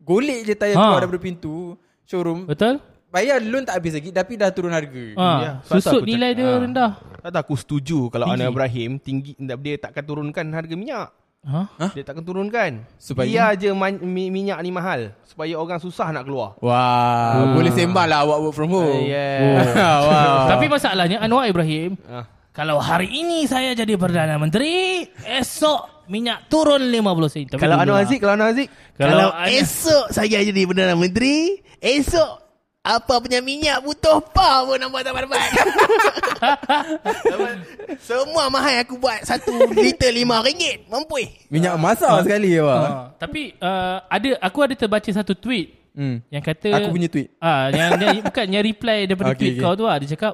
Golek 0.00 0.40
je 0.42 0.54
tayar 0.54 0.74
Ha. 0.74 0.82
keluar 0.82 1.00
daripada 1.02 1.20
pintu 1.20 1.76
Showroom 2.02 2.48
Betul? 2.48 2.80
Bayar 3.10 3.36
loan 3.38 3.68
tak 3.68 3.76
habis 3.76 3.92
lagi 3.92 4.08
Tapi 4.08 4.32
dah 4.34 4.48
turun 4.48 4.72
harga 4.72 5.04
Ha, 5.12 5.28
Ya, 5.36 5.52
susut 5.62 6.00
nilai 6.00 6.32
cakap, 6.32 6.38
dia 6.38 6.48
ah. 6.48 6.58
rendah 6.58 6.90
Tak 7.20 7.30
tahu 7.30 7.42
aku 7.42 7.54
setuju 7.58 7.98
Kalau 8.08 8.24
Tinggi. 8.24 8.40
Anwar 8.40 8.52
Ibrahim 8.56 8.90
Tinggi 8.96 9.32
Dia 9.36 9.76
takkan 9.76 10.04
turunkan 10.06 10.46
harga 10.48 10.72
minyak 10.72 11.12
ha? 11.42 11.88
Dia 11.90 12.02
takkan 12.02 12.20
turunkan. 12.20 12.84
Supaya- 12.96 13.24
Biar 13.26 13.50
je 13.56 13.72
man, 13.72 13.96
mi, 13.98 14.28
minyak 14.28 14.60
ni 14.60 14.68
mahal. 14.68 15.16
Supaya 15.24 15.56
orang 15.56 15.78
susah 15.78 16.10
nak 16.10 16.24
keluar. 16.24 16.58
Wah 16.60 17.54
Boleh 17.54 17.70
sembang 17.70 18.04
lah 18.04 18.22
awak 18.22 18.38
work 18.42 18.54
from 18.54 18.68
home. 18.68 19.00
Uh, 19.00 19.08
yeah. 19.08 19.64
Wow 20.04 20.50
Tapi 20.50 20.66
masalahnya 20.66 21.18
Anwar 21.18 21.46
Ibrahim 21.46 21.96
Ah. 22.04 22.26
Kalau 22.50 22.76
hari 22.76 23.08
ini 23.08 23.46
saya 23.46 23.72
jadi 23.72 23.94
Perdana 23.94 24.34
Menteri 24.36 25.06
Esok 25.22 26.10
minyak 26.10 26.50
turun 26.50 26.82
50 26.82 27.30
sen 27.30 27.46
Tapi 27.46 27.62
Kalau 27.62 27.78
Anwar. 27.78 28.02
Aziz 28.02 28.18
Kalau 28.18 28.34
Anwar 28.34 28.50
Aziz? 28.50 28.66
Kalau 28.92 29.28
esok 29.46 30.04
saya 30.10 30.38
jadi 30.42 30.62
Perdana 30.66 30.92
Menteri 30.92 31.56
Esok 31.78 32.49
apa 32.80 33.20
punya 33.20 33.44
minyak 33.44 33.84
butuh 33.84 34.24
pa 34.32 34.64
pun 34.64 34.80
buat 34.88 35.04
tak 35.04 35.12
dapat 35.12 35.36
Semua 38.08 38.48
mahal 38.48 38.80
aku 38.80 38.96
buat. 38.96 39.20
Satu 39.28 39.52
liter 39.76 40.08
lima 40.08 40.40
ringgit. 40.40 40.88
Mampu 40.88 41.20
Minyak 41.52 41.76
masak 41.76 42.24
sekali 42.24 42.56
ya 42.56 42.64
Wak 42.64 42.80
ha, 42.80 43.12
Tapi 43.20 43.52
uh, 43.60 44.00
ada 44.08 44.28
Aku 44.40 44.64
ada 44.64 44.72
terbaca 44.72 45.10
satu 45.12 45.36
tweet 45.36 45.76
hmm. 45.92 46.24
Yang 46.32 46.44
kata 46.48 46.68
Aku 46.80 46.88
punya 46.96 47.12
tweet. 47.12 47.28
Ah, 47.36 47.68
yang, 47.68 48.00
yang 48.00 48.16
bukan 48.32 48.46
yang 48.48 48.64
reply 48.64 49.04
daripada 49.04 49.36
Okay, 49.36 49.40
tweet 49.44 49.54
okay. 49.60 49.64
kau 49.68 49.76
tu 49.76 49.84
lah. 49.84 49.96
Dia 50.00 50.08
cakap 50.16 50.32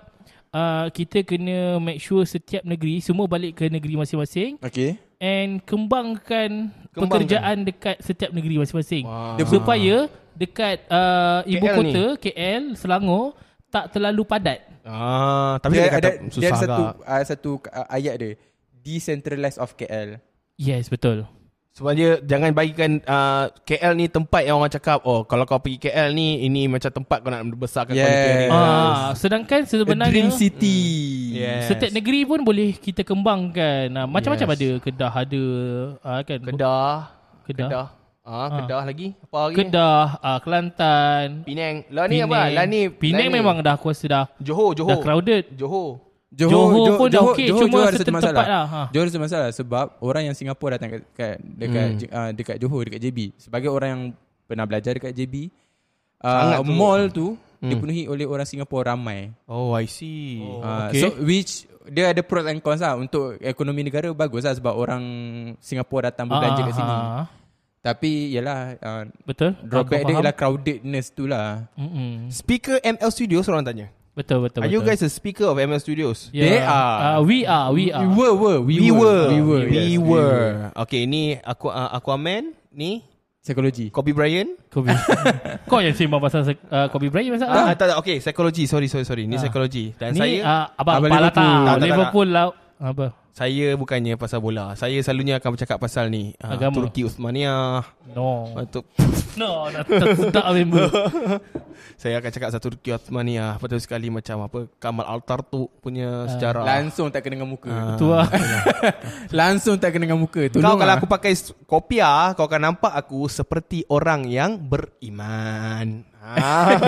uh, 0.54 0.86
kita 0.94 1.26
kena 1.26 1.82
make 1.82 1.98
sure 1.98 2.22
setiap 2.22 2.62
negeri 2.62 3.02
semua 3.02 3.26
balik 3.26 3.58
ke 3.58 3.66
negeri 3.66 3.98
masing-masing 3.98 4.62
Okay 4.62 5.05
and 5.20 5.62
kembangkan, 5.64 6.72
Kembangkan. 6.92 7.08
pekerjaan 7.08 7.56
dekat 7.64 7.96
setiap 8.04 8.30
negeri 8.32 8.60
masing-masing. 8.60 9.04
Dia 9.36 9.44
Supaya 9.48 9.96
dekat 10.36 10.84
uh, 10.92 11.40
ibu 11.48 11.64
KL 11.64 11.76
kota 11.80 12.04
KL 12.20 12.62
Selangor 12.76 13.34
tak 13.72 13.92
terlalu 13.96 14.22
padat. 14.28 14.60
Ah, 14.86 15.58
tapi 15.58 15.80
dia, 15.80 15.90
dia, 15.90 15.92
kata 15.98 15.98
ada, 15.98 16.10
susah 16.30 16.40
dia 16.40 16.50
ada 16.52 16.60
satu 16.62 16.82
satu... 16.86 17.00
uh, 17.02 17.24
satu 17.26 17.50
uh, 17.74 17.88
ayat 17.90 18.14
dia 18.22 18.32
Decentralized 18.86 19.58
of 19.58 19.74
KL 19.74 20.22
Yes, 20.56 20.88
betul. 20.88 21.28
Sebab 21.76 21.92
dia 21.92 22.16
jangan 22.24 22.56
bagikan 22.56 23.04
uh, 23.04 23.52
KL 23.68 23.92
ni 24.00 24.08
tempat 24.08 24.48
yang 24.48 24.56
orang 24.56 24.72
cakap 24.72 25.04
oh 25.04 25.28
kalau 25.28 25.44
kau 25.44 25.60
pergi 25.60 25.76
KL 25.76 26.08
ni 26.16 26.40
ini 26.48 26.72
macam 26.72 26.88
tempat 26.88 27.20
kau 27.20 27.28
nak 27.28 27.44
besarkan 27.52 27.92
Yes. 27.92 28.00
kualiti 28.00 28.30
dia. 28.32 28.48
Ah, 28.48 29.08
sedangkan 29.12 29.60
A 29.60 29.68
sebenarnya 29.68 30.08
Dream 30.08 30.32
City 30.32 30.80
Yes. 31.36 31.68
setiap 31.68 31.92
negeri 31.92 32.24
pun 32.24 32.40
boleh 32.40 32.72
kita 32.80 33.04
kembangkan. 33.04 33.92
Ah, 33.92 34.08
macam-macam 34.08 34.48
Yes. 34.48 34.56
ada 34.56 34.70
Kedah 34.80 35.12
ada 35.12 35.44
ah, 36.00 36.20
kan. 36.24 36.40
Kedah, 36.40 36.94
Kedah. 37.44 37.68
Kedah. 37.68 37.86
Ah, 38.24 38.48
Kedah 38.56 38.82
lagi. 38.88 39.08
Apa 39.20 39.38
lagi? 39.52 39.56
Kedah, 39.60 40.06
ah, 40.24 40.38
Kelantan, 40.40 41.44
Penang. 41.44 41.76
Lah 41.92 42.08
ni 42.08 42.24
apa? 42.24 42.56
Lah 42.56 42.64
ni 42.64 42.88
Penang 42.88 43.28
lah 43.28 43.28
ni. 43.28 43.36
memang 43.36 43.56
dah 43.60 43.76
aku 43.76 43.92
rasa 43.92 44.06
dah 44.08 44.24
Johor, 44.40 44.72
Johor. 44.72 44.96
dah 44.96 45.04
crowded. 45.04 45.52
Johor. 45.52 46.05
Johor 46.28 46.68
pun 46.96 47.06
dah 47.06 47.22
okey, 47.28 47.48
cuma 47.48 47.86
ada 47.86 47.96
satu 47.96 48.10
masalah. 48.10 48.44
lah, 48.44 48.64
ha. 48.66 48.82
Johor 48.90 49.04
ada 49.04 49.10
satu 49.10 49.22
masalah 49.22 49.48
sebab 49.50 49.86
orang 50.00 50.22
yang 50.24 50.34
Singapura 50.34 50.74
datang 50.74 50.90
kat, 50.92 51.02
kat 51.12 51.34
dekat 51.38 51.86
Hmm. 51.86 52.10
uh, 52.10 52.30
dekat 52.34 52.56
Johor 52.58 52.82
dekat 52.82 53.00
JB 53.00 53.18
sebagai 53.36 53.68
orang 53.68 53.88
yang 53.88 54.02
pernah 54.44 54.64
belajar 54.64 54.92
dekat 54.92 55.12
JB 55.12 55.48
Sangat 56.16 56.58
uh, 56.58 56.62
tu. 56.62 56.72
mall 56.72 57.02
tu 57.08 57.28
Hmm. 57.56 57.72
dipenuhi 57.72 58.04
oleh 58.04 58.24
orang 58.24 58.44
Singapura 58.44 58.92
ramai. 58.92 59.32
Oh, 59.46 59.72
I 59.72 59.86
see. 59.86 60.38
Oh. 60.38 60.60
Uh, 60.60 60.92
okay. 60.92 61.00
So 61.00 61.08
which 61.18 61.64
dia 61.86 62.10
ada 62.10 62.20
pros 62.20 62.44
and 62.44 62.60
cons 62.60 62.78
lah 62.78 62.92
untuk 62.94 63.40
ekonomi 63.40 63.80
negara 63.80 64.12
bagus 64.12 64.42
lah 64.42 64.52
sebab 64.52 64.74
orang 64.74 65.02
Singapura 65.56 66.10
datang 66.10 66.26
berbelanja 66.26 66.60
Ah, 66.60 66.66
kat 66.66 66.74
sini. 66.74 66.92
ah, 66.92 67.00
ah. 67.16 67.26
Tapi 67.80 68.10
yalah 68.28 68.58
uh, 68.76 69.02
Betul. 69.22 69.56
drawback 69.62 70.04
dia 70.04 70.14
ialah 70.14 70.34
crowdedness 70.34 71.06
tu 71.10 71.24
lah. 71.24 71.64
Mm-mm. 71.72 72.28
Speaker 72.28 72.76
ML 72.78 73.08
Studios 73.08 73.46
orang 73.46 73.64
tanya. 73.64 73.88
Betul 74.16 74.48
betul. 74.48 74.64
Are 74.64 74.72
you 74.72 74.80
guys 74.80 75.04
a 75.04 75.12
speaker 75.12 75.44
of 75.44 75.60
ML 75.60 75.76
Studios? 75.76 76.32
Yeah. 76.32 76.48
They 76.48 76.58
are. 76.64 76.96
Uh, 77.04 77.18
we 77.20 77.44
are. 77.44 77.68
We 77.68 77.92
are. 77.92 78.00
We 78.00 78.16
were, 78.16 78.32
were 78.32 78.58
we, 78.64 78.74
We 78.80 78.88
were. 78.88 79.28
we 79.28 79.40
were, 79.44 79.64
We 79.68 79.76
yes, 79.92 80.00
were. 80.00 80.72
Okay, 80.88 81.04
ni 81.04 81.36
aku 81.36 81.68
uh, 81.68 81.92
Aquaman, 81.92 82.56
ni 82.72 83.04
Psikologi. 83.44 83.92
Kobe 83.92 84.16
Bryant. 84.16 84.56
Kobe. 84.72 84.90
Kau 85.70 85.78
yang 85.84 85.92
sembang 85.92 86.18
pasal 86.18 86.48
uh, 86.48 86.88
Kobe 86.88 87.12
Bryant 87.12 87.36
masa 87.36 87.46
Ah, 87.46 87.76
tak, 87.76 87.92
tak, 87.92 87.96
okay, 88.00 88.16
psikologi. 88.18 88.64
Sorry, 88.64 88.88
sorry, 88.88 89.04
sorry. 89.04 89.28
Ni 89.28 89.36
Ah. 89.36 89.44
psikologi. 89.44 89.92
Dan 89.94 90.16
Ni 90.16 90.18
saya 90.18 90.36
uh, 90.42 90.64
abang 90.80 91.04
Abang 91.04 91.12
Palata 91.12 91.36
Liverpool. 91.36 91.44
Tak, 91.44 91.60
tak, 91.60 91.76
tak, 91.76 91.86
Liverpool 91.86 92.28
lah. 92.32 92.46
Apa? 92.80 93.06
Saya 93.36 93.76
bukannya 93.76 94.16
pasal 94.16 94.40
bola. 94.40 94.72
Saya 94.80 94.96
selalunya 95.04 95.36
akan 95.36 95.52
bercakap 95.52 95.76
pasal 95.76 96.08
ni. 96.08 96.32
Uh, 96.40 96.56
Agama. 96.56 96.72
Turki 96.80 97.04
Uthmaniyah. 97.04 97.84
No. 98.16 98.48
Untuk 98.56 98.88
No, 99.40 99.68
dah 99.68 99.84
tak 100.32 100.46
member. 100.56 100.88
saya 102.00 102.16
akan 102.16 102.30
cakap 102.32 102.48
satu 102.56 102.72
Turki 102.72 102.96
Uthmaniyah. 102.96 103.60
Betul 103.60 103.84
sekali 103.84 104.08
macam 104.08 104.48
apa 104.48 104.72
Kamal 104.80 105.04
Altartu 105.04 105.68
punya 105.84 106.24
sejarah. 106.32 106.64
Langsung 106.64 107.12
tak 107.12 107.28
kena 107.28 107.36
dengan 107.36 107.52
muka. 107.52 107.68
Ah. 107.68 108.00
Tu 108.00 108.08
lah. 108.08 108.24
Langsung 109.44 109.76
tak 109.76 109.92
kena 109.92 110.08
dengan 110.08 110.24
muka. 110.24 110.40
Kau 110.48 110.56
Tolong 110.56 110.80
kalau 110.80 110.88
lah. 110.88 110.96
aku 110.96 111.04
pakai 111.04 111.36
kopiah, 111.68 112.32
kau 112.32 112.48
akan 112.48 112.72
nampak 112.72 112.96
aku 112.96 113.28
seperti 113.28 113.84
orang 113.92 114.24
yang 114.32 114.56
beriman. 114.56 116.08
Ah, 116.24 116.80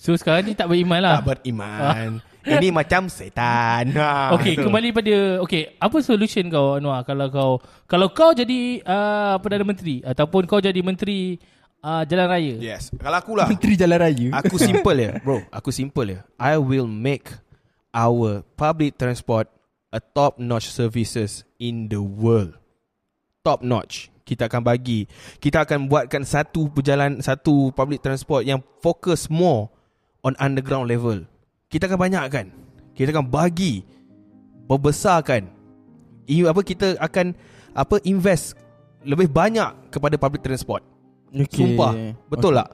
So 0.00 0.16
sekarang 0.16 0.48
ni 0.48 0.56
tak 0.56 0.72
beriman 0.72 1.04
lah. 1.04 1.20
tak 1.20 1.44
beriman. 1.44 2.24
Ini 2.46 2.70
macam 2.70 3.10
setan. 3.10 3.90
Ha, 3.98 4.30
Okey, 4.38 4.54
betul. 4.54 4.70
kembali 4.70 4.88
pada 4.94 5.14
okey, 5.42 5.62
apa 5.82 5.96
solution 5.98 6.46
kau 6.46 6.78
Anwar 6.78 7.02
kalau 7.02 7.26
kau 7.28 7.52
kalau 7.90 8.08
kau 8.14 8.30
jadi 8.30 8.80
uh, 8.86 9.34
perdana 9.42 9.66
menteri 9.66 9.98
ataupun 10.06 10.46
kau 10.46 10.62
jadi 10.62 10.78
menteri 10.78 11.42
uh, 11.82 12.06
jalan 12.06 12.26
raya. 12.30 12.54
Yes. 12.62 12.94
Kalau 12.94 13.18
aku 13.18 13.34
lah. 13.34 13.50
Menteri 13.50 13.74
Jalan 13.74 13.98
Raya. 13.98 14.28
Aku 14.42 14.56
simple 14.56 14.98
ya, 14.98 15.12
bro. 15.20 15.42
Aku 15.58 15.74
simple 15.74 16.06
ya. 16.06 16.20
I 16.38 16.54
will 16.58 16.86
make 16.86 17.30
our 17.90 18.46
public 18.54 18.94
transport 18.94 19.50
a 19.90 19.98
top 19.98 20.38
notch 20.38 20.70
services 20.70 21.42
in 21.58 21.90
the 21.90 21.98
world. 21.98 22.54
top 23.46 23.62
notch. 23.62 24.10
Kita 24.26 24.50
akan 24.50 24.66
bagi. 24.66 25.06
Kita 25.38 25.62
akan 25.62 25.86
buatkan 25.86 26.26
satu 26.26 26.66
perjalanan 26.66 27.22
satu 27.22 27.70
public 27.70 28.02
transport 28.02 28.42
yang 28.42 28.58
fokus 28.82 29.30
more 29.30 29.70
on 30.26 30.34
underground 30.42 30.90
level. 30.90 31.22
Kita 31.66 31.90
akan 31.90 31.98
banyakkan. 31.98 32.46
Kita 32.94 33.10
akan 33.10 33.26
bagi 33.26 33.82
berbesarkan. 34.70 35.50
I, 36.26 36.46
apa 36.46 36.60
kita 36.62 36.94
akan 36.98 37.34
apa 37.74 37.98
invest 38.06 38.54
lebih 39.02 39.30
banyak 39.30 39.90
kepada 39.90 40.14
public 40.18 40.42
transport. 40.46 40.82
Okay. 41.34 41.46
Sumpah. 41.50 41.92
Betul 42.30 42.54
tak? 42.54 42.70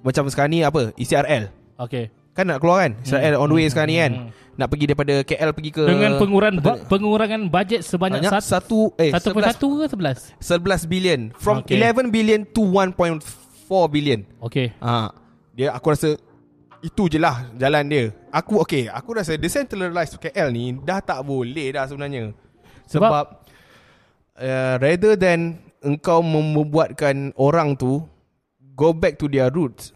Macam 0.00 0.24
sekarang 0.32 0.50
ni 0.52 0.60
apa? 0.64 0.90
ECRL. 0.96 1.52
Okay. 1.76 2.08
Kan 2.32 2.48
nak 2.48 2.64
keluar 2.64 2.88
kan? 2.88 2.92
Israel 3.04 3.36
on 3.36 3.48
the 3.52 3.56
way 3.60 3.68
sekarang 3.68 3.90
ni 3.92 3.96
kan. 4.00 4.12
Hmm. 4.16 4.28
Nak 4.52 4.68
pergi 4.68 4.84
daripada 4.88 5.14
KL 5.24 5.50
pergi 5.52 5.70
ke 5.72 5.82
Dengan 5.88 6.10
pengurangan 6.20 6.56
ba- 6.60 6.80
pengurangan 6.84 7.40
bajet 7.48 7.80
sebanyak 7.84 8.20
banyak 8.20 8.32
satu 8.32 8.92
satu 8.92 9.00
eh 9.00 9.10
satu 9.12 9.28
per 9.32 9.44
satu 9.48 9.66
ke 9.80 9.84
sebelas? 9.88 10.18
11 10.40 10.92
billion 10.92 11.20
from 11.36 11.64
Okay. 11.64 11.80
11 11.80 12.12
billion 12.12 12.40
to 12.48 12.64
1.4 12.64 13.20
billion. 13.92 14.24
Okay. 14.44 14.72
Ha. 14.80 15.12
Dia 15.56 15.72
aku 15.76 15.92
rasa 15.92 16.16
itu 16.82 17.06
je 17.06 17.18
lah 17.22 17.46
jalan 17.54 17.84
dia. 17.86 18.04
Aku 18.34 18.58
okay, 18.58 18.90
aku 18.90 19.14
rasa 19.14 19.38
decentralized 19.38 20.18
KL 20.18 20.50
ni 20.50 20.74
dah 20.82 20.98
tak 20.98 21.22
boleh 21.22 21.70
dah 21.72 21.86
sebenarnya. 21.86 22.34
Sebab? 22.90 23.08
Sebab, 23.08 23.26
uh, 24.42 24.74
rather 24.82 25.14
than 25.14 25.62
engkau 25.80 26.20
membuatkan 26.20 27.30
orang 27.38 27.78
tu 27.78 28.02
go 28.74 28.90
back 28.90 29.14
to 29.14 29.30
their 29.30 29.50
roots 29.50 29.94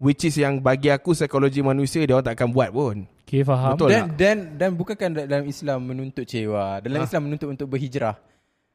which 0.00 0.24
is 0.24 0.36
yang 0.40 0.60
bagi 0.60 0.88
aku 0.88 1.12
psikologi 1.12 1.60
manusia 1.60 2.04
dia 2.08 2.16
orang 2.16 2.26
tak 2.32 2.36
akan 2.40 2.50
buat 2.52 2.70
pun. 2.72 3.04
Okay, 3.28 3.46
faham. 3.46 3.76
Betul. 3.78 3.88
Dan 3.94 4.02
tak? 4.02 4.16
dan 4.18 4.36
dan 4.58 4.70
bukankah 4.74 5.08
dalam 5.22 5.44
Islam 5.46 5.78
menuntut 5.86 6.24
cewa? 6.26 6.82
Dalam 6.82 6.98
Ah. 6.98 7.06
Islam 7.06 7.22
menuntut 7.30 7.48
untuk 7.52 7.68
berhijrah. 7.70 8.16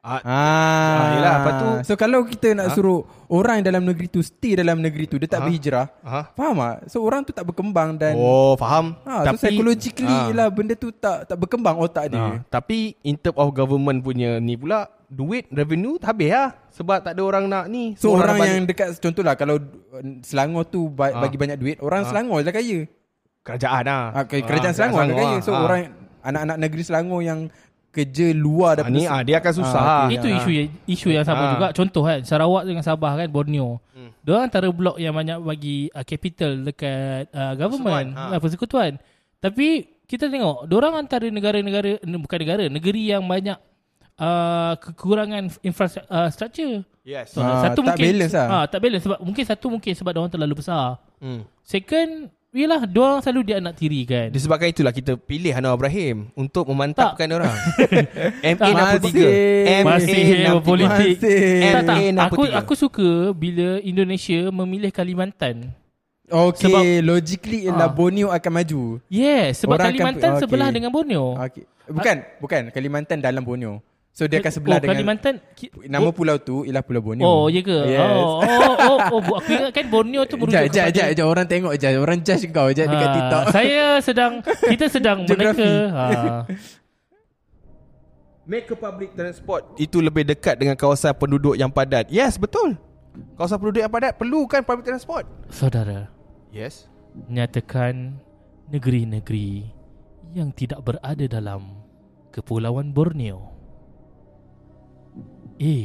Ah, 0.05 0.21
Ah, 0.21 1.05
yelah, 1.11 1.33
lepas 1.35 1.53
tu- 1.55 1.77
So 1.83 1.93
kalau 1.95 2.21
kita 2.21 2.53
nak 2.53 2.69
Ah. 2.69 2.73
suruh 2.73 3.01
orang 3.27 3.59
dalam 3.59 3.81
negeri 3.81 4.05
tu 4.05 4.21
stay 4.21 4.53
dalam 4.53 4.77
negeri 4.77 5.05
tu 5.05 5.17
dia 5.17 5.25
tak 5.25 5.41
Ah. 5.41 5.45
berhijrah. 5.45 5.85
ha? 5.99 6.29
Faham 6.31 6.55
tak? 6.55 6.77
So 6.87 7.01
orang 7.01 7.25
tu 7.25 7.33
tak 7.33 7.41
berkembang 7.43 7.97
dan 7.97 8.13
Oh, 8.13 8.53
faham. 8.53 8.93
ha, 9.01 9.25
so 9.25 9.33
psychologically 9.35 10.05
Ah. 10.05 10.29
lah 10.29 10.47
benda 10.47 10.73
tu 10.73 10.89
tak 10.89 11.25
tak 11.25 11.33
berkembang 11.35 11.73
otak 11.75 12.07
dia. 12.07 12.21
Ha, 12.21 12.45
tapi 12.45 12.93
in 13.01 13.15
term 13.15 13.33
of 13.33 13.49
government 13.51 13.99
punya 13.99 14.37
ni 14.37 14.53
pula 14.53 14.85
duit 15.07 15.49
revenue 15.49 15.97
habis 15.99 16.29
lah 16.29 16.53
sebab 16.69 17.01
tak 17.01 17.13
ada 17.13 17.21
orang 17.21 17.45
nak 17.45 17.65
ni. 17.65 17.93
So 17.95 18.13
orang, 18.13 18.35
nak 18.35 18.45
yang 18.47 18.65
dekat 18.65 18.93
contohlah 18.95 19.33
kalau 19.33 19.57
Selangor 20.21 20.65
tu 20.65 20.85
ba- 20.87 21.09
Ah. 21.09 21.19
bagi 21.19 21.35
banyak 21.35 21.57
duit, 21.57 21.77
orang 21.79 22.03
Ah. 22.03 22.07
Selangor 22.07 22.39
je 22.39 22.45
lah 22.45 22.53
kaya. 22.53 22.79
kerajaan 23.41 23.83
lah. 23.83 24.03
Ah, 24.11 24.23
ke- 24.23 24.41
kerajaan 24.41 24.69
Ah, 24.69 24.75
Selangor 24.75 25.01
lah 25.03 25.15
kaya. 25.15 25.29
ah. 25.31 25.39
So 25.39 25.51
Ah. 25.51 25.61
orang 25.63 25.81
anak-anak 26.19 26.57
negeri 26.59 26.81
Selangor 26.81 27.21
yang 27.21 27.39
kerja 27.95 28.35
luar 28.35 28.75
ah, 28.75 28.83
daripada 28.83 28.99
ni 28.99 29.07
ah, 29.07 29.23
dia 29.23 29.39
akan 29.39 29.53
susah. 29.55 29.79
Ah, 29.81 29.95
ah. 30.03 30.07
Itu 30.11 30.27
Ah. 30.27 30.37
isu 30.43 30.49
isu 30.83 31.07
yang 31.15 31.23
sama 31.23 31.39
Ah. 31.39 31.51
juga. 31.55 31.67
Contoh 31.71 32.03
kan 32.03 32.19
Sarawak 32.27 32.67
dengan 32.67 32.83
Sabah 32.83 33.15
kan 33.15 33.31
Borneo. 33.31 33.79
Hmm. 33.95 34.11
Dia 34.19 34.43
antara 34.43 34.67
blok 34.67 34.99
yang 34.99 35.15
banyak 35.15 35.39
bagi 35.39 35.87
uh, 35.95 36.03
capital 36.03 36.67
dekat 36.67 37.31
uh, 37.31 37.55
government, 37.55 38.11
Persekutuan, 38.11 38.29
ha. 38.29 38.35
uh, 38.35 38.41
persekutuan. 38.43 38.91
Tapi 39.39 39.67
kita 40.05 40.27
tengok, 40.27 40.67
orang 40.67 41.07
antara 41.07 41.25
negara-negara 41.31 42.03
bukan 42.03 42.39
negara, 42.43 42.63
negeri 42.69 43.09
yang 43.09 43.23
banyak 43.25 43.57
uh, 44.19 44.73
kekurangan 44.77 45.49
infrastruktur. 45.61 46.83
Yes. 47.05 47.37
So, 47.37 47.41
Ah, 47.45 47.69
satu 47.69 47.85
tak 47.85 47.93
mungkin 47.93 48.05
balance 48.17 48.33
lah. 48.33 48.47
Ah, 48.49 48.65
tak 48.65 48.79
balance 48.81 49.03
sebab 49.05 49.19
mungkin 49.21 49.43
satu 49.45 49.65
mungkin 49.69 49.93
sebab 49.93 50.11
orang 50.17 50.33
terlalu 50.33 50.57
besar. 50.57 50.97
Hmm. 51.21 51.45
Second, 51.61 52.33
yalah 52.55 52.87
dia 52.87 52.97
orang 52.97 53.19
selalu 53.19 53.41
dia 53.43 53.57
nak 53.59 53.75
tiri 53.75 54.01
kan. 54.03 54.31
Disebabkan 54.31 54.71
itulah 54.71 54.89
kita 54.89 55.13
pilih 55.13 55.51
Anwar 55.51 55.75
Ibrahim 55.75 56.31
untuk 56.33 56.63
memantapkan 56.65 57.27
orang. 57.29 57.51
MA 58.55 58.55
Tak, 58.55 59.03
63. 59.03 59.83
masih 59.83 60.23
berpolitik. 60.55 61.15
Masih. 61.19 61.43
tak, 61.69 61.83
tak. 61.83 61.97
MA 61.99 62.23
Aku 62.25 62.41
63. 62.47 62.61
aku 62.63 62.73
suka 62.73 63.09
bila 63.31 63.67
Indonesia 63.79 64.39
memilih 64.49 64.89
Kalimantan. 64.89 65.75
Okay, 66.25 66.65
Sebab- 66.65 67.05
logically 67.05 67.69
ialah 67.69 67.85
Ah. 67.85 67.93
Borneo 67.93 68.33
akan 68.33 68.51
maju. 68.51 68.81
Yes, 69.05 69.61
sebab 69.61 69.75
Orang 69.75 69.85
akan- 69.85 69.93
Kalimantan 69.93 70.29
okay. 70.31 70.41
sebelah 70.41 70.69
dengan 70.71 70.89
Borneo. 70.89 71.37
Okay. 71.37 71.69
Bukan, 71.85 72.15
bukan 72.41 72.61
Kalimantan 72.73 73.21
dalam 73.21 73.45
Borneo. 73.45 73.77
So 74.15 74.25
dia 74.25 74.39
akan 74.39 74.47
oh, 74.47 74.55
sebelah 74.55 74.79
dengan 74.79 74.95
Kalimantan 74.95 75.33
ki- 75.51 75.91
nama 75.91 76.07
oh, 76.07 76.09
pulau 76.09 76.39
tu 76.39 76.63
ialah 76.63 76.79
Pulau 76.79 77.03
Borneo. 77.03 77.21
Oh, 77.21 77.45
ya 77.45 77.59
ke? 77.59 77.75
Yes. 77.83 77.99
Oh, 77.99 78.39
oh, 78.39 78.75
oh, 78.79 78.97
oh, 79.11 79.19
bu- 79.19 79.35
aku 79.35 79.51
ingat 79.51 79.71
kan 79.75 79.85
Borneo 79.85 80.23
tu 80.23 80.39
merujuk 80.39 80.55
Jap, 80.55 80.63
jap, 80.65 80.71
kepada- 80.87 80.95
jap, 80.95 81.07
jap. 81.11 81.25
Orang 81.27 81.45
tengok 81.45 81.73
je. 81.75 81.87
Orang 81.93 82.17
judge 82.23 82.47
kau 82.47 82.65
je 82.69 82.81
dekat 82.81 82.95
Ah, 83.03 83.11
TikTok. 83.11 83.43
Saya 83.53 83.85
sedang 83.99 84.31
kita 84.39 84.85
sedang 84.87 85.17
Geografi. 85.21 85.59
meneka. 85.59 85.91
Ha. 85.91 86.07
Make 88.45 88.69
a 88.69 88.77
public 88.77 89.09
transport 89.11 89.73
itu 89.75 89.97
lebih 89.99 90.23
dekat 90.23 90.55
dengan 90.55 90.77
kawasan 90.77 91.11
penduduk 91.11 91.53
yang 91.53 91.67
padat. 91.67 92.07
Yes, 92.07 92.37
betul. 92.37 92.77
Kawasan 93.33 93.57
penduduk 93.57 93.81
yang 93.81 93.89
padat 93.89 94.13
perlukan 94.13 94.61
public 94.61 94.85
transport. 94.85 95.25
Saudara, 95.49 96.05
Yes. 96.49 96.85
nyatakan 97.27 98.15
negeri-negeri 98.69 99.65
yang 100.31 100.51
tidak 100.51 100.79
berada 100.79 101.25
dalam 101.25 101.79
kepulauan 102.29 102.91
Borneo. 102.91 103.54
A. 105.55 105.75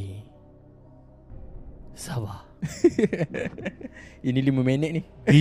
Sabah. 1.95 2.43
Ini 4.27 4.41
lima 4.43 4.61
minit 4.67 4.91
ni. 4.99 5.03
B. 5.25 5.33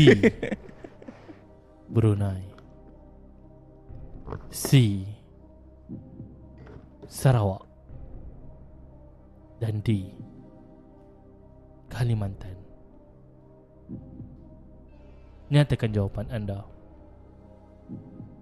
Brunei. 1.94 2.44
C. 4.54 5.02
Sarawak. 7.10 7.66
Dan 9.60 9.82
D. 9.82 10.14
Kalimantan. 11.90 12.56
Nyatakan 15.50 15.90
jawapan 15.90 16.30
anda. 16.30 16.62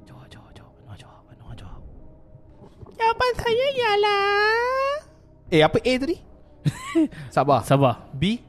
Jawab, 0.03 0.27
jawab, 0.27 0.51
jawab. 0.51 0.73
Anwar 0.83 0.97
jawab, 0.99 1.23
Anwar 1.31 1.55
jawab. 1.55 1.81
Jawapan 2.99 3.31
saya 3.39 3.67
ialah 3.79 4.76
Eh, 5.47 5.63
apa 5.63 5.79
A 5.79 5.91
tadi? 5.95 6.17
Sabah. 7.35 7.63
Sabah. 7.63 8.11
B, 8.11 8.43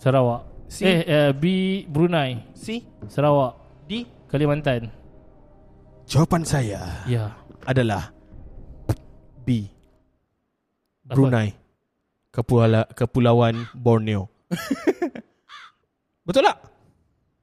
Sarawak. 0.00 0.48
C. 0.72 0.88
Eh, 0.88 1.00
uh, 1.04 1.30
B. 1.36 1.44
Brunei. 1.84 2.40
C, 2.56 2.80
Sarawak. 3.04 3.60
D. 3.84 4.08
Kalimantan. 4.32 4.88
Jawapan 6.08 6.42
saya 6.44 7.04
Ya. 7.04 7.36
adalah 7.68 8.16
B. 9.44 9.68
Brunei. 11.04 11.52
Kepula, 12.32 12.88
Kepulauan 12.96 13.68
Borneo. 13.76 14.32
Betul 16.26 16.48
tak? 16.48 16.56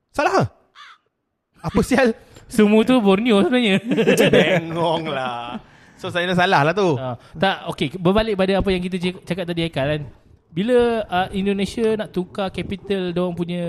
Salah 0.09 0.33
ke? 0.33 0.43
Apa 1.69 1.79
sial? 1.85 2.17
Semua 2.49 2.81
tu 2.81 2.97
Borneo 2.97 3.45
sebenarnya. 3.45 3.77
Bengong 4.33 5.05
lah. 5.13 5.61
So 5.99 6.07
saya 6.07 6.25
dah 6.31 6.37
salah 6.39 6.61
lah 6.63 6.73
tu. 6.73 6.95
Uh, 6.95 7.19
tak, 7.35 7.67
okey. 7.75 7.99
Berbalik 7.99 8.39
pada 8.39 8.63
apa 8.63 8.69
yang 8.71 8.79
kita 8.79 8.95
cak- 8.95 9.23
cakap 9.27 9.43
tadi 9.51 9.67
Haikal 9.67 9.87
kan. 9.91 10.01
Bila 10.49 11.05
uh, 11.05 11.27
Indonesia 11.29 11.93
nak 11.93 12.09
tukar 12.09 12.49
capital 12.49 13.13
dia 13.13 13.25
punya 13.37 13.63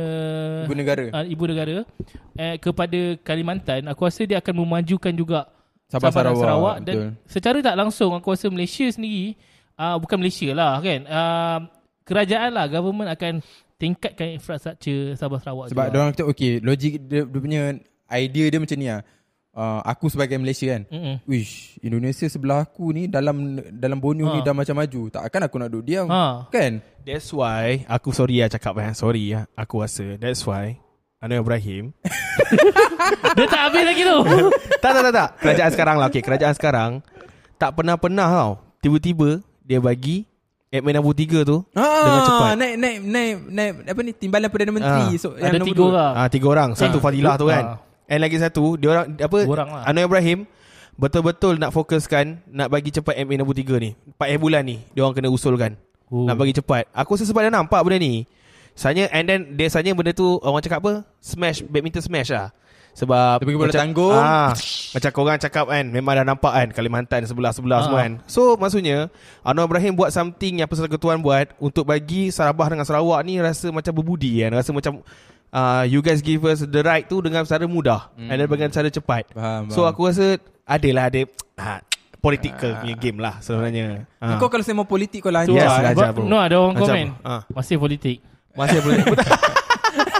Ibu 0.65 0.73
negara. 0.79 1.05
uh, 1.13 1.25
ibu 1.29 1.45
negara 1.45 1.85
uh, 2.41 2.57
kepada 2.57 3.01
Kalimantan, 3.21 3.85
aku 3.85 4.09
rasa 4.09 4.25
dia 4.25 4.41
akan 4.41 4.65
memajukan 4.65 5.13
juga 5.13 5.45
Sabah, 5.93 6.09
dan 6.09 6.15
Sarawak, 6.15 6.41
Sarawak 6.41 6.77
dan 6.87 6.95
betul. 6.97 7.11
secara 7.29 7.59
tak 7.61 7.75
langsung 7.77 8.17
aku 8.17 8.33
rasa 8.33 8.47
Malaysia 8.49 8.87
sendiri 8.89 9.37
uh, 9.77 10.01
bukan 10.01 10.17
Malaysia 10.25 10.49
lah 10.57 10.81
kan. 10.81 11.01
Uh, 11.05 11.59
kerajaan 12.09 12.51
lah 12.55 12.65
government 12.71 13.13
akan 13.13 13.45
tingkatkan 13.77 14.41
infrastruktur 14.41 15.19
Sabah 15.21 15.37
Sarawak 15.37 15.75
Sebab 15.75 15.85
juga. 15.85 15.93
dia 15.93 15.99
orang 16.01 16.13
kata 16.17 16.25
okay, 16.33 16.53
logik 16.65 16.93
dia, 17.05 17.29
dia 17.29 17.41
punya 17.45 17.63
idea 18.09 18.45
dia 18.49 18.57
macam 18.63 18.77
ni 18.81 18.89
lah. 18.89 19.05
Uh, 19.51 19.83
aku 19.83 20.07
sebagai 20.07 20.39
Malaysia 20.39 20.71
kan. 20.71 20.87
Mm-mm. 20.87 21.17
Wish, 21.25 21.75
Indonesia 21.81 22.23
sebelah 22.25 22.63
aku 22.63 22.95
ni 22.95 23.11
dalam 23.11 23.59
dalam 23.73 23.99
Borneo 23.99 24.31
ni 24.31 24.39
Ha. 24.39 24.47
dah 24.47 24.55
macam 24.55 24.79
maju. 24.79 25.03
Takkan 25.11 25.43
aku 25.43 25.57
nak 25.59 25.69
duduk 25.69 25.85
diam. 25.85 26.07
Ha. 26.07 26.47
Kan? 26.49 26.79
That's 27.03 27.27
why 27.29 27.83
aku 27.85 28.11
sorry 28.11 28.39
lah 28.39 28.49
cakap 28.49 28.79
eh. 28.79 28.95
Sorry 28.95 29.35
lah. 29.35 29.51
Aku 29.55 29.83
rasa 29.83 30.15
that's 30.17 30.47
why 30.47 30.79
Anwar 31.19 31.43
Ibrahim 31.43 31.91
Dia 33.37 33.45
tak 33.45 33.61
habis 33.69 33.83
lagi 33.83 34.03
tu. 34.03 34.19
tak, 34.83 34.91
tak, 34.93 35.03
tak, 35.03 35.13
tak. 35.13 35.29
Kerajaan 35.37 35.71
sekarang 35.71 35.97
lah. 35.99 36.07
Okay, 36.09 36.23
kerajaan 36.23 36.55
sekarang 36.55 36.91
tak 37.57 37.75
pernah-pernah 37.75 38.29
tau. 38.31 38.53
Tiba-tiba 38.81 39.43
dia 39.61 39.79
bagi 39.79 40.25
Admin 40.71 40.95
63 40.97 41.43
tu 41.43 41.67
Ah, 41.75 42.07
dengan 42.07 42.21
cepat. 42.23 42.51
Naik, 42.55 42.75
naik, 42.79 42.97
naik, 43.03 43.35
naik, 43.51 43.73
apa 43.91 44.01
ni, 44.01 44.13
timbalan 44.15 44.47
Perdana 44.47 44.71
Menteri. 44.71 45.05
Ah. 45.05 45.19
So, 45.19 45.35
Ada 45.35 45.59
nombor 45.59 45.67
tiga 45.67 45.83
orang. 45.85 46.13
Ah 46.15 46.29
tiga 46.31 46.47
orang, 46.49 46.71
satu 46.73 46.97
Ah. 46.97 47.03
Fadilah 47.03 47.35
tu 47.35 47.47
kan. 47.51 47.65
Ah. 47.67 47.79
And 48.11 48.19
lagi 48.19 48.37
satu, 48.37 48.75
dia 48.75 48.91
orang 48.91 49.07
apa? 49.15 49.39
Orang 49.47 49.69
lah. 49.71 49.83
Anwar 49.87 50.11
Ibrahim 50.11 50.45
betul-betul 50.99 51.57
nak 51.57 51.71
fokuskan 51.71 52.45
nak 52.45 52.69
bagi 52.69 52.91
cepat 52.91 53.17
MA 53.23 53.39
nombor 53.39 53.55
3 53.55 53.79
ni. 53.79 53.95
4 54.19 54.37
bulan 54.37 54.61
ni 54.61 54.83
dia 54.93 55.01
orang 55.01 55.15
kena 55.15 55.31
usulkan. 55.31 55.79
Oh. 56.11 56.27
Nak 56.27 56.37
bagi 56.37 56.53
cepat. 56.53 56.91
Aku 56.91 57.15
rasa 57.15 57.25
sebab 57.25 57.41
dia 57.41 57.49
nampak 57.49 57.81
benda 57.81 57.97
ni. 57.97 58.27
Sanya 58.75 59.07
and 59.11 59.25
then 59.25 59.41
dia 59.55 59.71
sanya 59.71 59.95
benda 59.95 60.11
tu 60.11 60.43
orang 60.43 60.61
cakap 60.61 60.83
apa? 60.83 61.07
Smash 61.19 61.63
badminton 61.63 62.03
smash 62.03 62.29
lah. 62.29 62.51
Sebab 62.91 63.39
Dia 63.39 63.47
pergi 63.47 63.55
bola 63.55 63.71
macam, 63.71 63.83
tanggung. 63.87 64.19
ah, 64.19 64.51
Macam 64.91 65.11
korang 65.15 65.39
cakap 65.39 65.71
kan 65.71 65.87
Memang 65.87 66.11
dah 66.11 66.27
nampak 66.27 66.51
kan 66.51 66.69
Kalimantan 66.75 67.23
sebelah-sebelah 67.23 67.79
Ah. 67.79 67.85
semua 67.87 67.99
kan 68.03 68.13
So 68.27 68.59
maksudnya 68.59 69.07
Anwar 69.47 69.71
Ibrahim 69.71 69.95
buat 69.95 70.11
something 70.11 70.59
Yang 70.59 70.75
Persatuan 70.75 70.91
Ketuan 70.91 71.19
buat 71.23 71.55
Untuk 71.63 71.87
bagi 71.87 72.35
Sabah 72.35 72.67
dengan 72.67 72.83
Sarawak 72.83 73.23
ni 73.23 73.39
Rasa 73.39 73.71
macam 73.71 73.95
berbudi 73.95 74.43
kan 74.43 74.59
Rasa 74.59 74.75
macam 74.75 75.07
uh, 75.51 75.83
You 75.85 76.01
guys 76.01 76.21
give 76.21 76.43
us 76.45 76.63
the 76.63 76.81
right 76.81 77.05
tu 77.05 77.21
Dengan 77.21 77.43
cara 77.43 77.65
mudah 77.65 78.11
Hmm. 78.15 78.29
And 78.29 78.37
then 78.37 78.49
dengan 78.49 78.71
cara 78.71 78.89
cepat 78.89 79.31
Faham, 79.31 79.71
So 79.71 79.83
faham. 79.83 79.91
aku 79.91 80.01
rasa 80.07 80.27
Adalah 80.65 81.09
ada 81.09 81.21
ah, 81.59 81.81
Political 82.21 82.85
punya 82.85 82.97
game 82.97 83.19
lah 83.19 83.41
sebenarnya 83.41 84.05
ah. 84.21 84.37
Kau 84.37 84.53
kalau 84.53 84.61
sembang 84.61 84.85
politik 84.85 85.25
kau 85.25 85.33
lancar. 85.33 85.57
Yes, 85.57 85.73
Ah, 85.73 85.81
lah, 85.91 86.13
bro. 86.13 86.29
No 86.29 86.37
ada 86.37 86.61
orang 86.61 86.77
Ajar, 86.77 86.85
komen. 86.85 87.07
Ah. 87.25 87.43
Masih 87.49 87.77
politik 87.77 88.21
Masih 88.53 88.79
boleh 88.85 89.01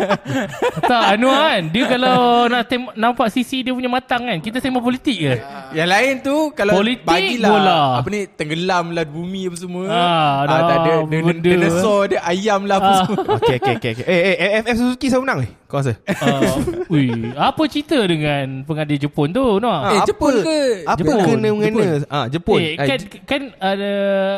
Tak 0.91 1.01
Anwar 1.11 1.37
kan 1.51 1.63
Dia 1.69 1.85
kalau 1.87 2.17
nak 2.47 2.63
tem- 2.65 2.95
nampak 2.95 3.29
sisi 3.29 3.61
dia 3.61 3.71
punya 3.71 3.87
matang 3.87 4.23
kan 4.23 4.39
Kita 4.39 4.59
sembang 4.59 4.81
politik 4.81 5.17
ke 5.17 5.35
Yang 5.73 5.89
lain 5.89 6.15
tu 6.21 6.37
kalau 6.53 6.73
Politik, 6.75 7.05
bagilah 7.05 7.51
bola. 7.51 7.81
apa 7.97 8.09
ni 8.09 8.21
tenggelam 8.29 8.91
lah 8.91 9.05
bumi 9.05 9.47
apa 9.47 9.57
semua. 9.57 9.85
Ah, 9.87 10.37
dah, 10.43 10.61
tak 10.61 10.77
ada 10.79 10.93
dinosaur 11.37 12.03
dia 12.07 12.21
ayam 12.23 12.65
lah 12.65 12.77
apa 12.77 12.87
Ah. 12.87 12.97
semua. 13.01 13.23
Okay 13.39 13.57
okay 13.57 13.75
okay, 13.77 13.91
okay. 13.95 14.05
Eh 14.05 14.35
eh 14.35 14.61
FF 14.61 14.77
Suzuki 14.77 15.07
siapa 15.07 15.23
menang 15.23 15.45
eh 15.45 15.51
Kau 15.71 15.79
rasa? 15.79 15.95
Uh, 16.03 16.59
Ui, 16.93 17.07
Apa 17.33 17.63
cerita 17.65 17.95
dengan 18.03 18.67
pengadil 18.67 18.99
Jepun 18.99 19.31
tu 19.31 19.39
Noah? 19.57 19.95
Eh, 19.95 19.97
apa- 19.97 20.05
Jepun 20.05 20.35
ke? 20.43 20.59
Apa 20.83 20.99
Jepun. 20.99 21.17
kena 21.23 21.49
mengena? 21.49 21.87
Ah 22.05 22.27
Jepun. 22.27 22.59
Eh, 22.59 22.75
kan, 22.75 22.99
kan 23.23 23.41
ada 23.57 23.93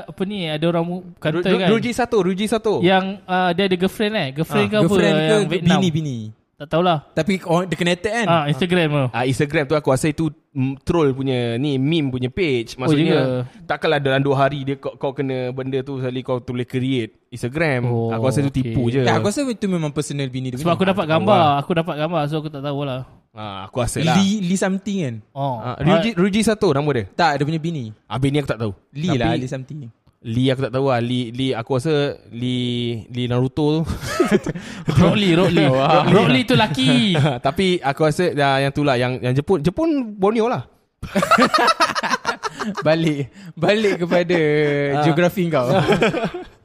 apa 0.05 0.23
ni 0.23 0.45
ada 0.45 0.65
orang 0.69 0.85
kata 1.17 1.41
Ru- 1.41 1.59
kan? 1.59 1.69
Ruji 1.69 1.91
satu 1.91 2.21
Ruji 2.21 2.45
satu. 2.47 2.79
Yang 2.79 3.25
uh, 3.25 3.51
dia 3.51 3.65
ada 3.65 3.77
girlfriend 3.77 4.13
eh? 4.15 4.29
Girlfriend 4.31 4.67
Ah, 4.67 4.71
ke 4.71 4.77
apa? 4.77 4.83
Girlfriend 4.85 5.17
ke 5.17 5.25
yang 5.25 5.45
Vietnam. 5.49 5.71
bini 5.75 5.89
bini. 5.91 6.19
Tak 6.63 6.79
tahulah 6.79 6.99
Tapi 7.11 7.43
orang 7.43 7.67
dia 7.67 7.75
kena 7.75 7.91
attack 7.99 8.15
kan. 8.15 8.27
ah 8.31 8.45
Instagram 8.47 8.87
tu 8.87 9.05
Ah 9.11 9.25
Instagram 9.27 9.65
tu 9.67 9.75
aku 9.75 9.89
rasa 9.91 10.07
itu 10.15 10.31
mm, 10.55 10.87
troll 10.87 11.11
punya 11.11 11.59
ni 11.59 11.75
meme 11.75 12.15
punya 12.15 12.31
page. 12.31 12.79
Oh, 12.79 12.87
Maksudnya 12.87 13.19
juga. 13.19 13.67
takkanlah 13.67 13.99
dalam 13.99 14.23
2 14.23 14.31
hari 14.39 14.59
dia 14.63 14.77
kau, 14.79 14.95
kau 14.95 15.11
kena 15.11 15.51
benda 15.51 15.83
tu 15.83 15.99
sekali 15.99 16.23
kau 16.23 16.39
boleh 16.39 16.63
create 16.63 17.19
Instagram. 17.35 17.91
Oh, 17.91 18.15
aku 18.15 18.31
rasa 18.31 18.47
itu 18.47 18.55
okay. 18.55 18.63
tipu 18.63 18.83
je. 18.95 19.03
Tak, 19.03 19.15
aku 19.19 19.27
rasa 19.27 19.41
itu 19.43 19.67
memang 19.67 19.91
personal 19.91 20.31
bini 20.31 20.55
dia. 20.55 20.63
sebab 20.63 20.79
aku 20.79 20.87
dapat 20.87 21.05
gambar 21.11 21.59
aku 21.59 21.71
dapat 21.75 21.95
gambar 21.99 22.21
so 22.31 22.39
aku 22.39 22.51
tak 22.53 22.63
tahulah 22.63 23.03
ah, 23.35 23.67
aku 23.67 23.77
rasa 23.83 23.99
lah. 24.05 24.15
Lee, 24.23 24.39
Lee 24.45 24.61
something 24.61 24.99
kan. 25.03 25.15
oh 25.35 25.59
Ah, 25.59 25.77
Ruji, 25.83 26.15
Ruji 26.15 26.41
satu 26.47 26.71
nama 26.71 26.87
dia. 26.95 27.05
Tak, 27.11 27.43
dia 27.43 27.45
punya 27.49 27.59
bini. 27.59 27.91
Habis 28.07 28.29
ni 28.31 28.39
aku 28.39 28.51
tak 28.55 28.61
tahu. 28.63 28.73
Lee 28.95 29.11
Tapi 29.11 29.19
lah, 29.19 29.35
Lee 29.35 29.51
something. 29.51 29.91
Lee 30.23 30.55
aku 30.55 30.61
tak 30.63 30.73
tahu 30.75 30.87
lah. 30.87 31.03
Lee, 31.03 31.35
Lee 31.35 31.51
aku 31.51 31.71
rasa 31.83 32.15
Lee, 32.31 33.11
Lee 33.11 33.27
Naruto 33.27 33.83
tu. 33.83 33.83
Rock 35.03 35.19
Lee 35.19 35.35
Rock 35.35 35.51
Lee 35.51 35.67
Rock 36.15 36.29
Lee 36.31 36.47
tu 36.47 36.55
laki 36.55 37.19
Tapi 37.47 37.83
aku 37.83 38.01
rasa 38.07 38.31
ya, 38.31 38.63
yang 38.63 38.73
tu 38.73 38.87
lah. 38.87 38.95
Yang, 38.95 39.19
yang 39.19 39.35
Jepun. 39.35 39.59
Jepun 39.67 40.15
Borneo 40.15 40.47
lah. 40.47 40.71
balik 42.87 43.35
balik 43.59 44.07
kepada 44.07 44.39
geografi 45.03 45.51
kau. 45.51 45.67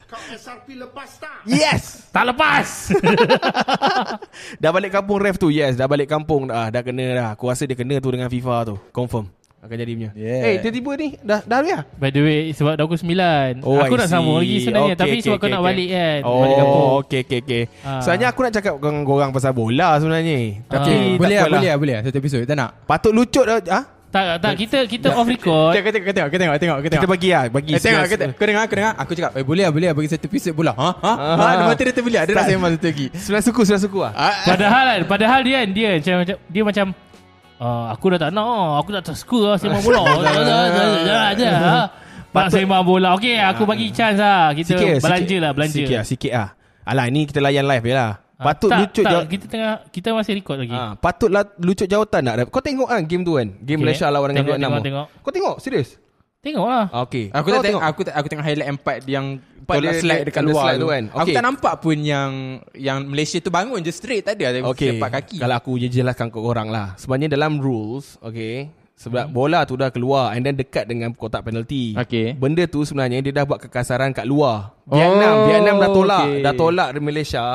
Kau 0.06 0.22
SRP 0.30 0.78
lepas 0.78 1.10
tak? 1.18 1.42
Yes! 1.50 2.08
tak 2.14 2.34
lepas 2.34 2.94
dah 4.62 4.72
balik 4.74 4.90
kampung 4.94 5.18
ref 5.22 5.38
tu. 5.38 5.54
Yes, 5.54 5.78
dah 5.78 5.86
balik 5.86 6.10
kampung 6.10 6.50
dah. 6.50 6.74
Dah 6.74 6.82
kena 6.82 7.06
dah. 7.14 7.28
Aku 7.38 7.50
rasa 7.50 7.66
dia 7.66 7.78
kena 7.78 7.98
tu 7.98 8.10
dengan 8.10 8.30
FIFA 8.30 8.74
tu. 8.74 8.76
Confirm. 8.90 9.37
Akan 9.68 9.78
jadi 9.78 9.92
punya. 9.92 10.10
Yeah. 10.14 10.42
Eh, 10.42 10.56
tiba-tiba 10.60 10.92
ni 10.96 11.08
dah 11.20 11.40
dah 11.44 11.60
ya? 11.62 11.80
by 11.94 12.10
the 12.10 12.22
way 12.22 12.40
sebab 12.50 12.74
dah 12.74 12.84
pukul 12.84 12.98
9 12.98 13.60
Oh, 13.62 13.78
aku 13.78 13.94
I 13.94 14.00
nak 14.00 14.08
sambung 14.08 14.36
see. 14.36 14.42
lagi 14.42 14.56
sebenarnya 14.64 14.88
Okay, 14.88 14.98
tapi 14.98 15.12
okay, 15.12 15.22
sebab 15.22 15.36
kau 15.36 15.40
okay, 15.40 15.52
nak 15.52 15.60
okay. 15.60 15.70
balik 15.70 15.88
kan 15.90 16.20
balik 16.24 16.56
kampung 16.56 16.80
Oh, 16.80 16.96
okey 17.02 17.20
okey 17.22 17.40
okey. 17.44 17.64
Ah. 17.84 18.00
Sebenarnya 18.00 18.28
aku 18.28 18.40
nak 18.40 18.54
cakap 18.54 18.74
dengan 18.78 18.96
korang 19.04 19.30
pasal 19.30 19.52
bola 19.52 19.90
sebenarnya. 19.98 20.38
Tapi 20.66 20.88
Ah. 20.88 20.98
tak 21.12 21.20
boleh 21.20 21.36
lah, 21.36 21.46
boleh 21.46 21.68
lah, 21.68 21.78
boleh 21.78 21.94
lah. 21.94 22.02
Satu 22.02 22.18
episod. 22.18 22.40
Tak 22.42 22.56
nak? 22.56 22.70
Patut 22.86 23.12
lucut 23.12 23.44
dah. 23.46 23.60
Ha? 23.68 23.82
tak 24.08 24.40
tak 24.40 24.56
kita 24.56 24.78
kita 24.88 25.08
off 25.12 25.28
record 25.28 25.76
Kau 25.76 25.84
tengok, 25.84 26.00
kau 26.02 26.16
tengok, 26.16 26.30
kau 26.32 26.40
tengok, 26.40 26.48
kau 26.50 26.62
tengok. 26.64 26.78
Kita 26.80 26.96
tengok. 26.96 27.12
bagi 27.12 27.30
lah, 27.30 27.44
bagi. 27.52 27.72
Eh, 27.72 27.78
tengok, 27.78 27.84
sebelas- 27.84 28.08
kau, 28.08 28.18
tengok. 28.18 28.34
kau 28.34 28.46
dengar, 28.48 28.64
kau 28.64 28.78
dengar. 28.80 28.94
Aku 28.96 29.12
cakap, 29.14 29.32
eh, 29.36 29.44
boleh 29.44 29.64
lah, 29.68 29.72
boleh 29.76 29.88
lah 29.92 29.94
bagi 29.94 30.10
satu 30.10 30.26
episod 30.26 30.52
bola. 30.56 30.74
Ha? 30.74 30.90
Ha? 30.96 31.12
Ha? 31.12 31.46
Dia 31.52 31.66
mata 31.68 31.82
dia 31.84 31.94
terbelik. 31.94 32.20
Dia 32.24 32.34
nak 32.34 32.46
sembang 32.48 32.72
satu 32.74 32.88
lagi. 32.88 33.08
Sebelah 33.14 33.44
suku, 33.44 33.62
sebelah 33.62 33.82
suku 33.84 34.00
lah. 34.00 34.14
Ah, 34.16 34.36
Padahal 34.48 34.84
kan 34.88 35.00
Padahal 35.06 35.40
dia 35.44 35.56
kan 35.60 35.68
Dia 35.70 35.88
macam 35.94 36.14
macam- 36.18 36.40
Dia 36.48 36.62
macam 36.64 36.86
uh, 37.58 37.86
Aku 37.92 38.06
dah 38.10 38.20
tak 38.20 38.32
nak 38.32 38.82
Aku 38.82 38.90
tak 38.92 39.14
suka 39.14 39.54
lah 39.54 39.58
Sembang 39.58 39.82
bola 39.82 40.02
Nak 42.28 42.48
sembang 42.52 42.84
bola 42.84 43.10
Okay 43.18 43.40
aku 43.40 43.64
bagi 43.64 43.90
chance 43.90 44.20
lah 44.20 44.54
Kita 44.54 44.76
Sikit, 44.76 45.02
belanja 45.02 45.26
sikit. 45.26 45.40
lah 45.42 45.52
Belanja 45.54 45.74
Sikit 45.76 45.96
lah, 45.96 46.06
sikit 46.06 46.32
lah. 46.32 46.50
Alah, 46.88 47.06
ni 47.10 47.28
kita 47.28 47.44
layan 47.44 47.68
live 47.68 47.84
je 47.84 47.92
lah. 47.92 48.12
Ah, 48.38 48.46
Patut 48.48 48.70
tak, 48.70 48.80
lucut 48.80 49.04
tak, 49.04 49.12
jauh. 49.12 49.26
Kita 49.28 49.46
tengah 49.50 49.74
Kita 49.90 50.08
masih 50.14 50.34
record 50.38 50.58
lagi 50.62 50.72
Ha, 50.72 50.94
patutlah 50.96 51.44
lucut 51.58 51.88
jautan 51.90 52.22
nak. 52.22 52.48
Kau 52.48 52.62
tengok 52.62 52.88
kan 52.88 53.02
game 53.04 53.26
tu 53.26 53.36
kan? 53.36 53.50
Game 53.60 53.82
Okay. 53.82 53.86
Malaysia 53.90 54.06
lawan 54.08 54.30
dengan 54.30 54.46
Tengok, 54.46 54.54
Vietnam. 54.54 54.72
tengok, 54.72 54.86
tengok. 54.86 55.06
Kau 55.20 55.32
tengok? 55.34 55.56
Serius? 55.58 55.90
Tengok 56.38 56.64
lah 56.64 56.86
Ah, 56.88 57.02
Okey. 57.04 57.34
Aku 57.34 57.48
tak 57.50 57.60
tengok, 57.66 57.82
aku 57.82 58.02
tak, 58.06 58.14
aku 58.14 58.28
tengok 58.30 58.46
highlight 58.46 58.70
empat 58.72 58.98
yang 59.10 59.26
Empat 59.68 59.76
tolak 59.78 59.92
dia- 59.92 60.00
slide 60.00 60.24
dekat 60.24 60.44
luar 60.44 60.64
slide 60.64 60.80
tu 60.80 60.88
kan. 60.88 61.04
Aku 61.12 61.20
Okey. 61.22 61.36
tak 61.36 61.44
nampak 61.44 61.74
pun 61.78 61.98
yang 62.00 62.32
yang 62.72 62.98
Malaysia 63.04 63.38
tu 63.38 63.52
bangun 63.52 63.80
je 63.80 63.92
straight 63.92 64.24
tadi 64.24 64.42
ada 64.42 64.64
Okay. 64.66 64.96
sepak 64.96 65.12
kaki. 65.14 65.38
Kalau 65.38 65.56
aku 65.56 65.76
je 65.76 65.92
jelaskan 65.92 66.32
ke 66.32 66.40
korang 66.40 66.68
lah. 66.68 66.96
Sebenarnya 66.96 67.30
dalam 67.30 67.60
rules, 67.60 68.16
okay. 68.20 68.72
Sebab 68.96 69.30
bola 69.30 69.62
tu 69.62 69.76
dah 69.76 69.92
keluar 69.92 70.34
and 70.34 70.42
then 70.42 70.56
dekat 70.56 70.88
dengan 70.88 71.12
kotak 71.12 71.44
penalti. 71.44 71.94
Okay. 71.94 72.34
Benda 72.34 72.66
tu 72.66 72.82
sebenarnya 72.82 73.22
dia 73.22 73.30
dah 73.30 73.46
buat 73.46 73.62
kekasaran 73.62 74.10
kat 74.10 74.24
luar. 74.24 74.74
Vietnam, 74.84 75.36
Oh, 75.36 75.46
Vietnam 75.46 75.76
dah 75.78 75.90
tolak, 75.92 76.24
okay. 76.24 76.42
dah 76.42 76.54
tolak 76.56 76.88
dari 76.90 77.04
Malaysia 77.04 77.46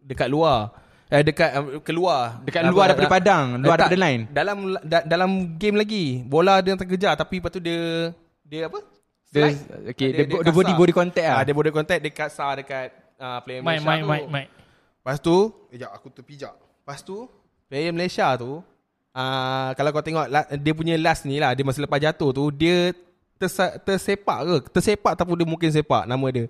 dekat 0.00 0.26
luar. 0.26 0.72
Eh 1.06 1.20
dekat 1.20 1.50
um, 1.52 1.82
keluar. 1.82 2.38
Dekat 2.40 2.62
luar 2.64 2.94
daripada 2.94 3.10
padang, 3.10 3.44
luar 3.58 3.76
tak, 3.76 3.90
daripada 3.90 3.96
line. 4.00 4.22
Dalam 4.30 4.56
da, 4.80 4.98
dalam 5.04 5.30
game 5.58 5.76
lagi. 5.76 6.04
Bola 6.22 6.62
dia 6.62 6.72
terkejar 6.72 7.12
tapi 7.12 7.42
lepas 7.42 7.50
tu 7.50 7.58
dia 7.58 8.14
dia 8.40 8.70
apa? 8.70 8.78
Dia, 9.30 9.54
Slide. 9.54 9.94
okay, 9.94 10.08
Ah, 10.10 10.14
dia, 10.26 10.42
dia, 10.42 10.52
body 10.52 10.72
body 10.74 10.90
contact 10.92 11.22
lah. 11.22 11.38
Ah, 11.38 11.42
dia 11.46 11.54
body 11.54 11.70
contact 11.70 12.00
dia 12.02 12.10
kasar 12.10 12.58
dekat 12.58 12.90
uh, 13.14 13.38
player 13.46 13.62
Mic, 13.62 13.78
Malaysia 13.78 13.86
mic, 13.86 14.00
tu. 14.02 14.08
mic, 14.10 14.24
mic 14.26 14.46
Lepas 15.00 15.16
tu 15.18 15.36
Sekejap 15.70 15.90
aku 15.94 16.06
terpijak 16.10 16.54
Lepas 16.58 16.98
tu 17.00 17.16
Player 17.70 17.94
Malaysia 17.94 18.26
tu 18.34 18.58
uh, 19.14 19.68
Kalau 19.72 19.90
kau 19.94 20.02
tengok 20.02 20.26
la, 20.26 20.44
Dia 20.50 20.72
punya 20.74 20.98
last 20.98 21.24
ni 21.24 21.38
lah 21.38 21.54
Dia 21.54 21.62
masa 21.62 21.78
lepas 21.78 21.96
jatuh 21.96 22.30
tu 22.34 22.44
Dia 22.50 22.90
tersa, 23.38 23.78
tersepak 23.78 24.38
ke 24.42 24.54
Tersepak 24.74 25.14
ataupun 25.14 25.38
dia 25.38 25.46
mungkin 25.46 25.70
sepak 25.70 26.04
Nama 26.04 26.26
dia 26.28 26.44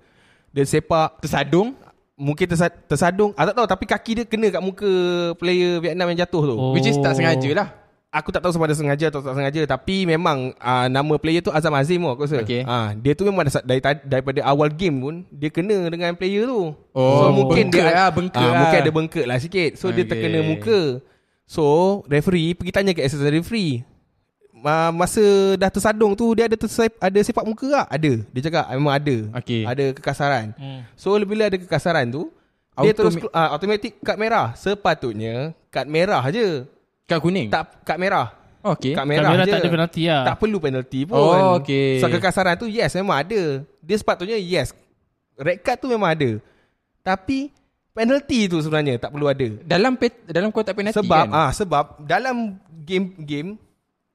Dia 0.50 0.64
sepak 0.64 1.20
Tersadung. 1.20 1.76
Mungkin 2.16 2.46
tersa, 2.48 2.68
tersadung 2.68 3.36
ah, 3.36 3.48
Tak 3.48 3.54
tahu 3.54 3.66
Tapi 3.70 3.84
kaki 3.86 4.12
dia 4.12 4.24
kena 4.26 4.48
kat 4.50 4.62
muka 4.64 4.90
Player 5.36 5.78
Vietnam 5.78 6.10
yang 6.10 6.24
jatuh 6.24 6.42
tu 6.48 6.56
Oh. 6.56 6.72
Which 6.72 6.88
is 6.88 6.96
tak 6.98 7.12
sengaja 7.14 7.48
lah. 7.54 7.68
Aku 8.10 8.34
tak 8.34 8.42
tahu 8.42 8.50
sama 8.50 8.66
ada 8.66 8.74
sengaja 8.74 9.06
atau 9.06 9.22
tak 9.22 9.38
sengaja 9.38 9.62
Tapi 9.64 10.02
memang 10.02 10.50
uh, 10.58 10.86
Nama 10.86 11.14
player 11.14 11.38
tu 11.38 11.54
Azam 11.54 11.70
Azim 11.72 12.02
aku 12.02 12.26
rasa 12.26 12.42
Okay. 12.42 12.66
Ah, 12.66 12.90
Dia 12.90 13.14
tu 13.14 13.22
memang 13.22 13.46
dari, 13.46 13.78
dari, 13.78 14.02
daripada 14.02 14.42
awal 14.42 14.66
game 14.66 14.98
pun 14.98 15.14
Dia 15.30 15.46
kena 15.46 15.86
dengan 15.86 16.10
player 16.12 16.42
tu 16.42 16.74
Oh, 16.90 17.30
bengkak 17.46 17.86
lah, 17.86 18.10
bengkak 18.10 18.34
ah, 18.36 18.50
lah. 18.50 18.58
Mungkin 18.60 18.78
ada 18.82 18.90
bengkak 18.90 19.26
lah 19.30 19.38
sikit 19.38 19.78
So 19.78 19.88
dia 19.88 20.02
Okay. 20.02 20.10
terkena 20.26 20.42
muka 20.42 20.98
So 21.46 21.62
referee 22.04 22.50
pergi 22.52 22.74
tanya 22.74 22.90
ke 22.90 23.00
assistant 23.00 23.30
referee 23.30 23.86
uh, 24.58 24.90
Masa 24.90 25.22
dah 25.54 25.70
tersadung 25.70 26.18
tu 26.18 26.34
Dia 26.34 26.50
ada 26.50 26.58
tersep, 26.58 26.90
ada 26.98 27.18
sepak 27.22 27.46
muka 27.46 27.70
tak? 27.70 27.86
Ada 27.94 28.12
Dia 28.26 28.40
cakap 28.42 28.64
"Ah, 28.64 28.74
memang 28.74 28.90
ada 28.92 29.16
Okay. 29.38 29.62
Ada 29.62 29.94
kekasaran 29.94 30.50
Hmm. 30.58 30.82
So 30.94 31.14
bila 31.16 31.46
ada 31.46 31.54
kekasaran 31.54 32.10
tu 32.10 32.26
Dia 32.74 32.90
Automa- 32.90 32.98
terus 32.98 33.14
uh, 33.22 33.48
automatic 33.54 34.02
kad 34.02 34.18
merah 34.18 34.50
Sepatutnya 34.52 35.54
Kad 35.70 35.86
merah 35.86 36.26
je 36.26 36.66
Kad 37.10 37.18
kuning. 37.18 37.50
Tak 37.50 37.82
kad 37.82 37.98
merah 37.98 38.30
Okay. 38.60 38.92
Kad 38.92 39.08
merah, 39.08 39.24
Kamera 39.24 39.42
je. 39.42 39.50
tak 39.50 39.58
ada 39.58 39.70
penalti 39.72 40.02
lah 40.04 40.22
Tak 40.22 40.36
perlu 40.36 40.58
penalty 40.60 41.00
pun. 41.02 41.16
Oh, 41.16 41.56
okay. 41.56 41.96
So 41.96 42.06
kekasaran 42.06 42.54
tu 42.54 42.68
yes 42.68 42.92
memang 42.92 43.16
ada. 43.18 43.42
Dia 43.80 43.96
sepatutnya 43.96 44.36
yes. 44.36 44.76
Red 45.34 45.58
card 45.58 45.80
tu 45.80 45.88
memang 45.88 46.12
ada. 46.12 46.36
Tapi 47.00 47.48
penalty 47.90 48.46
tu 48.46 48.60
sebenarnya 48.60 49.00
tak 49.00 49.10
perlu 49.10 49.26
ada. 49.26 49.48
Dalam 49.64 49.96
pet, 49.96 50.12
dalam 50.26 50.52
kotak 50.52 50.76
penalti 50.76 50.94
sebab 50.94 51.24
kan. 51.24 51.32
ah 51.32 51.50
sebab 51.50 51.84
dalam 52.00 52.60
game 52.78 53.16
game 53.18 53.48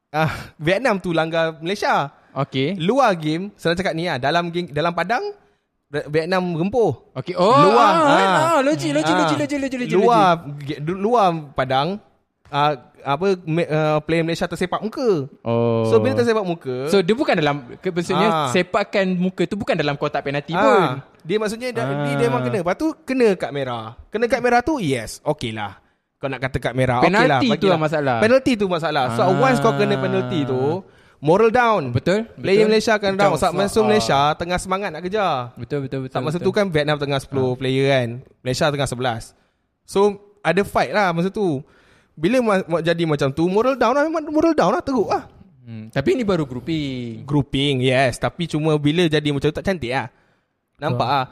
ah 0.09 0.29
Vietnam 0.55 1.01
tu 1.01 1.09
langgar 1.09 1.57
Malaysia. 1.57 2.13
Okay. 2.31 2.77
Luar 2.77 3.17
game 3.17 3.49
senang 3.57 3.75
cakap 3.75 3.91
ni 3.91 4.05
ah 4.05 4.21
dalam 4.21 4.47
game 4.47 4.69
dalam 4.69 4.93
padang 4.93 5.25
Vietnam 6.05 6.53
rempuh. 6.53 6.93
Okay. 7.15 7.33
Oh, 7.33 7.49
Luar, 7.65 7.91
ah, 7.95 8.05
ah. 8.05 8.37
ah, 8.51 8.59
logik, 8.59 8.91
logik, 8.91 9.09
Ah. 9.09 9.19
logik, 9.23 9.37
logik, 9.39 9.57
logik, 9.57 9.79
logik. 9.81 9.95
Luar 9.95 10.27
ge- 10.59 10.77
du- 10.77 10.99
luar 10.99 11.27
padang 11.49 11.97
ah 12.47 12.73
apa 13.01 13.37
uh, 13.37 13.99
player 14.01 14.21
Malaysia 14.21 14.45
tersepak 14.45 14.81
muka. 14.81 15.29
Oh. 15.41 15.85
So 15.85 16.01
bila 16.01 16.17
tersepak 16.17 16.41
muka 16.41 16.89
So 16.89 17.05
dia 17.05 17.13
bukan 17.13 17.37
dalam 17.37 17.61
Maksudnya 17.77 18.27
Ah. 18.27 18.49
sepakan 18.49 19.05
muka 19.13 19.45
tu 19.45 19.53
Bukan 19.53 19.77
dalam 19.77 19.93
kotak 19.93 20.25
penalti 20.25 20.57
pun 20.57 20.65
Ah, 20.81 21.05
dia 21.21 21.37
maksudnya 21.37 21.69
ah. 21.71 21.85
Ah. 21.85 21.85
dia, 22.03 22.17
dia 22.17 22.25
memang 22.25 22.41
kena. 22.41 22.57
Lepas 22.65 22.75
tu 22.75 22.87
kena 23.01 23.33
kad 23.33 23.49
merah. 23.49 23.93
Kena 24.09 24.25
kad 24.25 24.41
merah 24.41 24.61
tu 24.61 24.77
yes, 24.77 25.21
okey 25.21 25.53
lah. 25.53 25.77
Kau 26.17 26.25
nak 26.25 26.41
kata 26.41 26.57
kad 26.57 26.73
merah, 26.73 27.01
okey 27.01 27.13
lah. 27.13 27.37
Penalti 27.37 27.47
tu 27.57 27.67
lah 27.67 27.77
masalah. 27.77 28.17
Penalty 28.17 28.51
tu 28.55 28.65
masalah. 28.65 29.03
So 29.13 29.21
Ah. 29.21 29.29
once 29.29 29.61
kau 29.61 29.73
kena 29.73 29.95
penalty 29.95 30.41
tu, 30.41 30.81
moral 31.17 31.49
down. 31.49 31.93
Betul 31.93 32.25
Player 32.33 32.65
betul. 32.65 32.69
Malaysia 32.71 32.93
akan 32.95 33.11
down. 33.13 33.37
Saat 33.37 33.53
masa 33.53 33.77
ah. 33.77 33.83
Malaysia 33.83 34.19
tengah 34.33 34.57
semangat 34.57 34.89
nak 34.89 35.01
kejar. 35.01 35.53
Betul 35.53 35.85
betul 35.85 35.99
betul 36.05 36.13
Tak 36.13 36.21
masa 36.21 36.37
betul. 36.37 36.49
tu 36.49 36.57
kan 36.57 36.65
Vietnam 36.69 36.97
tengah 36.97 37.19
10 37.19 37.29
player 37.57 37.85
kan. 37.91 38.09
Malaysia 38.41 38.65
tengah 38.67 38.89
11. 38.89 39.33
So 39.85 39.99
ada 40.41 40.61
fight 40.61 40.89
lah 40.89 41.09
masa 41.09 41.29
tu. 41.29 41.61
Bila 42.15 42.37
ma- 42.39 42.65
ma- 42.65 42.81
jadi 42.81 43.03
macam 43.03 43.29
tu 43.29 43.45
Moral 43.45 43.75
down 43.75 43.91
lah 43.91 44.03
Memang 44.03 44.23
moral 44.27 44.51
down 44.51 44.71
lah 44.71 44.81
Teruk 44.81 45.07
lah 45.07 45.25
Hmm. 45.61 45.89
Tapi 45.89 46.13
ni 46.13 46.21
baru 46.21 46.45
grouping. 46.45 47.25
Grouping 47.25 47.81
yes 47.81 48.17
Tapi 48.17 48.45
cuma 48.45 48.77
bila 48.77 49.01
jadi 49.03 49.25
macam 49.27 49.43
tu 49.43 49.55
Tak 49.55 49.65
cantik 49.65 49.89
lah 49.89 50.13
Nampak 50.77 51.07
lah 51.07 51.25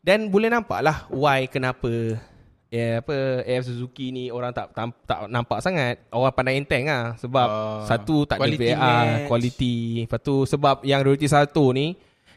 Dan 0.00 0.26
boleh 0.26 0.48
nampak 0.48 0.80
lah 0.80 1.04
Why 1.08 1.44
kenapa 1.44 2.16
Ya 2.66 2.98
apa 2.98 3.14
AF 3.42 3.62
Suzuki 3.62 4.10
ni 4.10 4.26
orang 4.26 4.50
tak 4.50 4.72
tak, 4.72 4.90
tak 5.04 5.28
nampak 5.28 5.60
sangat 5.60 6.02
orang 6.08 6.32
pandai 6.32 6.56
enteng 6.56 6.84
lah 6.84 7.14
sebab 7.14 7.46
Oh, 7.46 7.80
satu 7.84 8.24
tak 8.24 8.42
ada 8.42 8.48
VAR 8.50 8.74
match. 8.74 9.26
quality 9.28 9.76
lepas 10.02 10.18
tu 10.18 10.42
sebab 10.42 10.82
yang 10.82 10.98
reality 11.00 11.24
satu 11.26 11.70
ni 11.70 11.94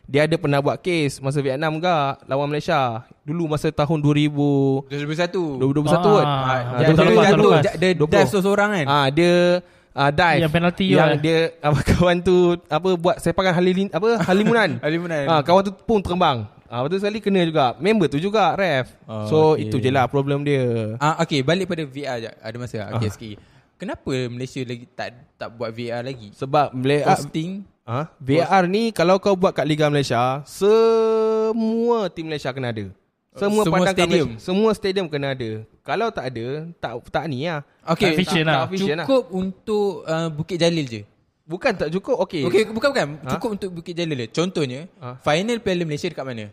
dia 0.10 0.26
ada 0.26 0.36
pernah 0.36 0.58
buat 0.58 0.74
case 0.76 1.22
masa 1.22 1.38
Vietnam 1.38 1.78
juga 1.78 2.17
lawan 2.26 2.50
Malaysia 2.50 3.06
dulu 3.22 3.45
masa 3.48 3.69
tahun 3.69 4.02
2000 4.02 4.89
2021. 4.89 5.62
2021 5.62 5.69
Ah, 5.86 6.02
kot 6.02 6.26
ah, 6.26 6.34
Ah, 6.41 6.80
dia 6.82 6.86
jatuh, 6.89 7.38
betul. 7.38 7.56
ja- 7.62 7.78
dia 7.78 7.89
20. 7.93 8.10
dive 8.10 8.30
seorang 8.34 8.69
kan? 8.74 8.86
Ah 8.89 9.08
dia 9.08 9.34
ah, 9.91 10.10
dive 10.10 10.41
Yang 10.41 10.52
penalti 10.52 10.86
tu 10.88 10.98
yang 10.98 11.10
lah. 11.10 11.19
dia 11.19 11.38
apa 11.60 11.80
kawan 11.89 12.17
tu 12.19 12.38
apa 12.67 12.89
buat 12.95 13.15
sepakan 13.19 13.54
halilin 13.54 13.88
apa 13.89 14.08
halimunan. 14.24 14.69
Halimunan. 14.80 15.24
ah 15.32 15.41
kawan 15.41 15.62
tu 15.62 15.74
pun 15.78 16.02
terbang. 16.02 16.38
Ah 16.65 16.82
betul 16.82 16.98
sekali 16.98 17.17
kena 17.19 17.41
juga. 17.43 17.78
Member 17.78 18.06
tu 18.08 18.17
juga 18.17 18.54
ref. 18.54 18.89
Oh, 19.04 19.26
so 19.26 19.38
okay. 19.54 19.65
itu 19.65 19.78
je 19.78 19.89
lah 19.89 20.06
problem 20.06 20.41
dia. 20.41 20.98
Ah 20.98 21.22
okay, 21.22 21.41
balik 21.41 21.65
pada 21.65 21.86
VR 21.86 22.17
je. 22.19 22.32
Ada 22.36 22.58
masa. 22.58 22.78
Okay, 22.93 23.06
Ah. 23.06 23.13
sikit. 23.13 23.38
Kenapa 23.80 24.12
Malaysia 24.28 24.60
lagi 24.60 24.84
tak 24.92 25.15
tak 25.39 25.56
buat 25.56 25.72
VR 25.72 26.04
lagi? 26.04 26.36
Sebab 26.36 26.76
Malaysia 26.76 27.15
Hosting 27.15 27.63
ah, 27.88 28.12
VAR 28.20 28.68
ni 28.68 28.92
kalau 28.92 29.15
kau 29.24 29.39
buat 29.39 29.56
kat 29.56 29.63
Liga 29.63 29.88
Malaysia, 29.88 30.44
semua 30.44 32.12
tim 32.12 32.28
Malaysia 32.28 32.52
kena 32.52 32.76
ada. 32.76 32.92
Semua, 33.39 33.63
Semua 33.63 33.63
pandangan 33.72 33.96
stadium? 33.96 34.28
Malaysia, 34.28 34.44
semua 34.44 34.70
stadium 34.76 35.08
kena 35.08 35.32
ada. 35.32 35.50
Kalau 35.80 36.12
tak 36.12 36.26
ada, 36.28 36.68
tak 36.76 36.92
tak 37.08 37.24
ni 37.32 37.48
lah. 37.48 37.63
Okay, 37.88 38.20
Tak 38.20 38.28
tak, 38.28 38.44
lah. 38.44 38.68
tak 38.68 38.76
lah. 38.76 39.06
cukup 39.08 39.24
untuk 39.32 39.88
uh, 40.04 40.28
Bukit 40.28 40.58
Jalil 40.60 40.84
je. 40.84 41.02
Bukan 41.48 41.72
tak 41.72 41.88
cukup. 41.88 42.20
Okey. 42.28 42.44
Okay, 42.52 42.68
bukan 42.68 42.89
bukan. 42.92 43.06
Ha? 43.24 43.32
Cukup 43.39 43.50
untuk 43.56 43.70
Bukit 43.80 43.96
Jalil 43.96 44.18
je. 44.20 44.28
Contohnya, 44.36 44.92
Ha? 45.00 45.24
final 45.24 45.56
Piala 45.63 45.88
Malaysia 45.88 46.12
dekat 46.12 46.28
mana? 46.28 46.52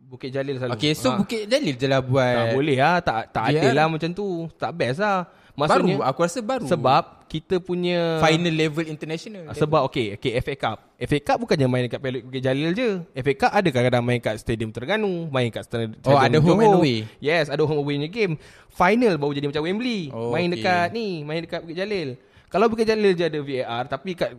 Bukit 0.00 0.32
Jalil 0.32 0.56
selalu. 0.56 0.80
Okay, 0.80 0.96
so 0.96 1.12
Ah. 1.12 1.20
Bukit 1.20 1.44
Jalil 1.44 1.76
je 1.76 1.86
lah 1.92 2.00
buat. 2.00 2.24
Tak 2.24 2.46
boleh 2.56 2.76
lah 2.80 2.96
Tak, 3.04 3.20
tak 3.36 3.44
VR. 3.52 3.60
ada 3.60 3.68
lah 3.74 3.86
macam 3.90 4.10
tu 4.16 4.26
Tak 4.56 4.70
best 4.72 4.98
lah 5.04 5.28
Maksudnya 5.54 5.94
Baru, 5.96 6.02
aku 6.04 6.18
rasa 6.20 6.38
baru. 6.42 6.66
Sebab 6.66 7.02
Kita 7.24 7.58
punya 7.58 8.18
final 8.18 8.50
level 8.50 8.86
international. 8.86 9.50
Sebab 9.50 9.86
okay, 9.86 10.14
okay 10.14 10.38
FA 10.38 10.54
Cup 10.54 10.78
FA 10.94 11.18
Cup 11.20 11.36
bukannya 11.40 11.66
main 11.66 11.86
dekat 11.86 11.98
Piala 11.98 12.18
Bukit 12.22 12.42
Jalil 12.42 12.70
je 12.70 12.88
FA 13.16 13.32
Cup 13.36 13.50
ada 13.50 13.66
kadang-kadang 13.66 14.02
main 14.02 14.18
kat 14.18 14.34
Stadium 14.38 14.70
Terengganu 14.70 15.26
Main 15.28 15.50
kat 15.50 15.62
stadium 15.62 15.98
Oh, 16.02 16.14
ada 16.14 16.38
home 16.38 16.58
and 16.60 16.74
away? 16.74 16.98
Yes 17.18 17.46
ada 17.46 17.62
home 17.62 17.80
away 17.80 17.98
punya 17.98 18.06
game 18.08 18.34
Final 18.68 19.14
baru 19.14 19.30
jadi 19.32 19.46
macam 19.46 19.62
Wembley 19.62 20.10
Oh, 20.10 20.30
Main 20.30 20.46
okay. 20.48 20.62
dekat 20.62 20.86
ni 20.90 21.22
Main 21.22 21.42
dekat 21.42 21.60
Bukit 21.62 21.76
Jalil 21.76 22.08
Kalau 22.46 22.66
Bukit 22.66 22.86
Jalil 22.86 23.12
je 23.12 23.24
ada 23.24 23.40
VAR 23.40 23.84
Tapi 23.86 24.10
kat 24.14 24.30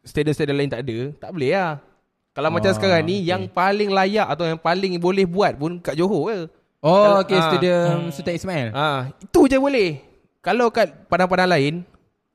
Stadium-stadium 0.00 0.56
lain 0.58 0.68
tak 0.68 0.84
ada 0.84 0.98
Tak 1.16 1.30
boleh 1.32 1.50
lah 1.50 1.72
Kalau 2.32 2.48
macam 2.48 2.70
Oh, 2.70 2.76
sekarang 2.76 3.02
ni 3.02 3.20
okay. 3.20 3.32
Yang 3.32 3.42
paling 3.50 3.88
layak 3.88 4.26
Atau 4.28 4.44
yang 4.44 4.60
paling 4.60 4.96
boleh 4.96 5.24
buat 5.24 5.56
pun 5.56 5.80
Kat 5.80 5.92
Johor 5.94 6.28
ke 6.28 6.38
Oh, 6.84 7.24
okay, 7.24 7.40
Ah. 7.40 7.48
stadium 7.48 8.12
Sultan 8.12 8.36
Ismail. 8.36 8.68
Ah, 8.76 9.08
Itu 9.16 9.48
je 9.48 9.56
boleh 9.56 10.04
Kalau 10.44 10.68
kat 10.68 11.08
padang-padang 11.08 11.48
lain 11.48 11.74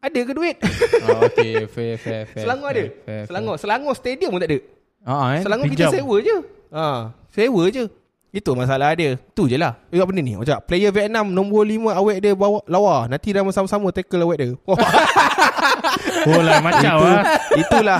Ada 0.02 0.19
ke 0.26 0.34
duit 0.34 0.58
oh, 1.06 1.19
okay, 1.30 1.69
fair, 1.69 1.93
fair, 1.95 2.24
fair. 2.26 2.43
Selangor 2.43 2.74
fair, 2.74 2.82
ada 2.82 2.84
fair, 3.06 3.24
Selangor 3.30 3.56
Selangor 3.62 3.93
stadium 3.93 4.34
pun 4.34 4.41
tak 4.41 4.50
ada 4.50 4.58
fair. 4.58 5.06
Ah, 5.06 5.38
eh? 5.38 5.41
Selangor 5.45 5.65
kita 5.69 5.76
pinjam. 5.88 5.91
sewa 5.93 6.15
je 6.19 6.38
ha, 6.74 6.86
Sewa 7.30 7.63
je 7.69 7.84
Itu 8.30 8.52
masalah 8.52 8.91
dia 8.98 9.15
Tu 9.32 9.45
je 9.45 9.56
lah 9.56 9.78
Eh 9.93 10.02
apa 10.02 10.10
benda 10.10 10.26
ni 10.26 10.34
Macam 10.36 10.58
player 10.65 10.89
Vietnam 10.89 11.30
Nombor 11.30 11.63
5 11.63 11.93
awet 11.93 12.17
dia 12.19 12.34
bawa 12.34 12.60
lawa 12.65 13.06
Nanti 13.08 13.30
dah 13.32 13.45
sama-sama 13.54 13.93
tackle 13.93 14.26
awet 14.26 14.38
dia 14.41 14.48
Wah, 14.65 14.76
Oh 16.30 16.41
lah 16.43 16.60
macam 16.60 16.93
itu, 17.00 17.08
lah. 17.08 17.24
Itulah 17.56 18.00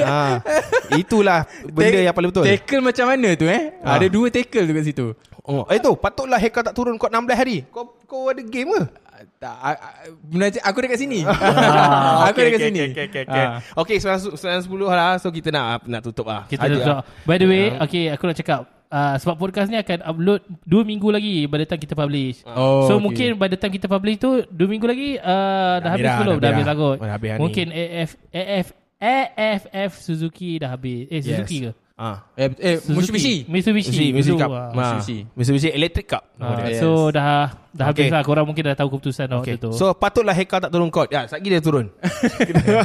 ha, 0.00 0.16
Itulah 1.02 1.40
Benda 1.68 1.98
Ta- 1.98 2.04
yang 2.08 2.14
paling 2.16 2.30
betul 2.32 2.44
Tackle 2.46 2.82
macam 2.84 3.04
mana 3.10 3.28
tu 3.36 3.46
eh? 3.48 3.62
Ah. 3.84 3.96
Ada 4.00 4.06
dua 4.08 4.26
tackle 4.32 4.64
tu 4.64 4.72
kat 4.72 4.84
situ. 4.84 5.06
Oh, 5.44 5.64
Eh 5.68 5.78
tu 5.78 5.92
Patutlah 5.96 6.40
hacker 6.40 6.64
tak 6.64 6.74
turun 6.74 6.96
Kau 6.96 7.08
16 7.08 7.30
hari 7.36 7.62
Kau 7.68 7.96
kau 8.08 8.32
ada 8.32 8.42
game 8.44 8.72
ke 8.72 8.82
Ah, 9.14 9.22
Tak, 9.38 9.56
ah, 9.62 9.74
ah, 9.78 9.94
benar- 10.26 10.64
aku 10.66 10.78
dekat 10.82 10.98
sini. 10.98 11.22
Ah, 11.22 12.26
aku 12.34 12.38
dekat 12.42 12.66
sini. 12.66 12.80
Okay, 12.90 13.06
okay, 13.06 13.22
okay. 13.22 13.44
Ah. 13.46 13.62
Okay, 13.78 13.96
910 14.02 14.66
lah. 14.90 15.22
So 15.22 15.30
kita 15.30 15.54
nak 15.54 15.86
nak 15.86 16.02
tutup 16.02 16.26
lah. 16.26 16.50
Kita 16.50 16.66
Ada 16.66 16.74
dah 16.74 16.86
lah. 16.98 17.02
By 17.22 17.38
the 17.38 17.46
way, 17.46 17.78
okay, 17.78 18.10
aku 18.10 18.26
nak 18.26 18.34
cakap. 18.34 18.66
Uh, 18.94 19.14
sebab 19.18 19.34
podcast 19.38 19.70
ni 19.70 19.78
akan 19.78 20.06
upload 20.06 20.42
2 20.66 20.86
minggu 20.86 21.08
lagi 21.10 21.50
by 21.50 21.58
the 21.62 21.66
time 21.66 21.82
kita 21.82 21.98
publish. 21.98 22.46
Oh, 22.46 22.86
so 22.86 22.98
okay. 22.98 23.02
mungkin 23.02 23.28
by 23.34 23.50
the 23.50 23.58
time 23.58 23.74
kita 23.74 23.90
publish 23.90 24.22
tu 24.22 24.46
2 24.46 24.70
minggu 24.70 24.86
lagi 24.86 25.18
uh, 25.18 25.82
dah, 25.82 25.90
habis 25.98 26.06
dah, 26.06 26.18
belum? 26.22 26.36
dah 26.38 26.42
Dah 26.42 26.50
habis 26.54 26.64
dah. 26.66 26.74
lah 26.74 26.76
kot. 26.78 26.96
Dah 26.98 27.12
habis 27.14 27.28
dah. 27.30 27.38
Mungkin 27.42 27.66
AF 27.74 28.10
AF 28.30 28.66
AFF 29.02 29.92
Suzuki 29.98 30.62
dah 30.62 30.70
habis. 30.74 31.10
Eh 31.10 31.22
Suzuki 31.22 31.56
ke? 31.66 31.70
Ah. 31.94 32.26
Eh, 32.34 32.50
eh 32.58 32.76
Mitsubishi. 32.90 33.46
Mitsubishi. 33.46 34.10
Mitsubishi 34.10 34.34
Cup. 34.34 34.50
ah. 34.50 34.58
Ah. 34.58 34.70
Mitsubishi. 34.74 35.18
Mitsubishi 35.30 35.68
Electric 35.70 36.06
Cup. 36.10 36.26
Ah, 36.42 36.66
yes. 36.66 36.82
So 36.82 37.14
dah 37.14 37.54
dah 37.70 37.84
habis 37.86 38.10
Okay. 38.10 38.10
lah 38.10 38.26
Korang 38.26 38.46
mungkin 38.50 38.66
dah 38.66 38.74
tahu 38.74 38.98
keputusan 38.98 39.30
Okay. 39.30 39.54
waktu 39.54 39.62
tu 39.62 39.70
So 39.78 39.94
patutlah 39.94 40.34
hacker 40.34 40.58
tak 40.58 40.74
turun 40.74 40.90
kod. 40.90 41.06
Ya, 41.14 41.30
sekejap 41.30 41.50
dia 41.54 41.62
turun. 41.62 41.86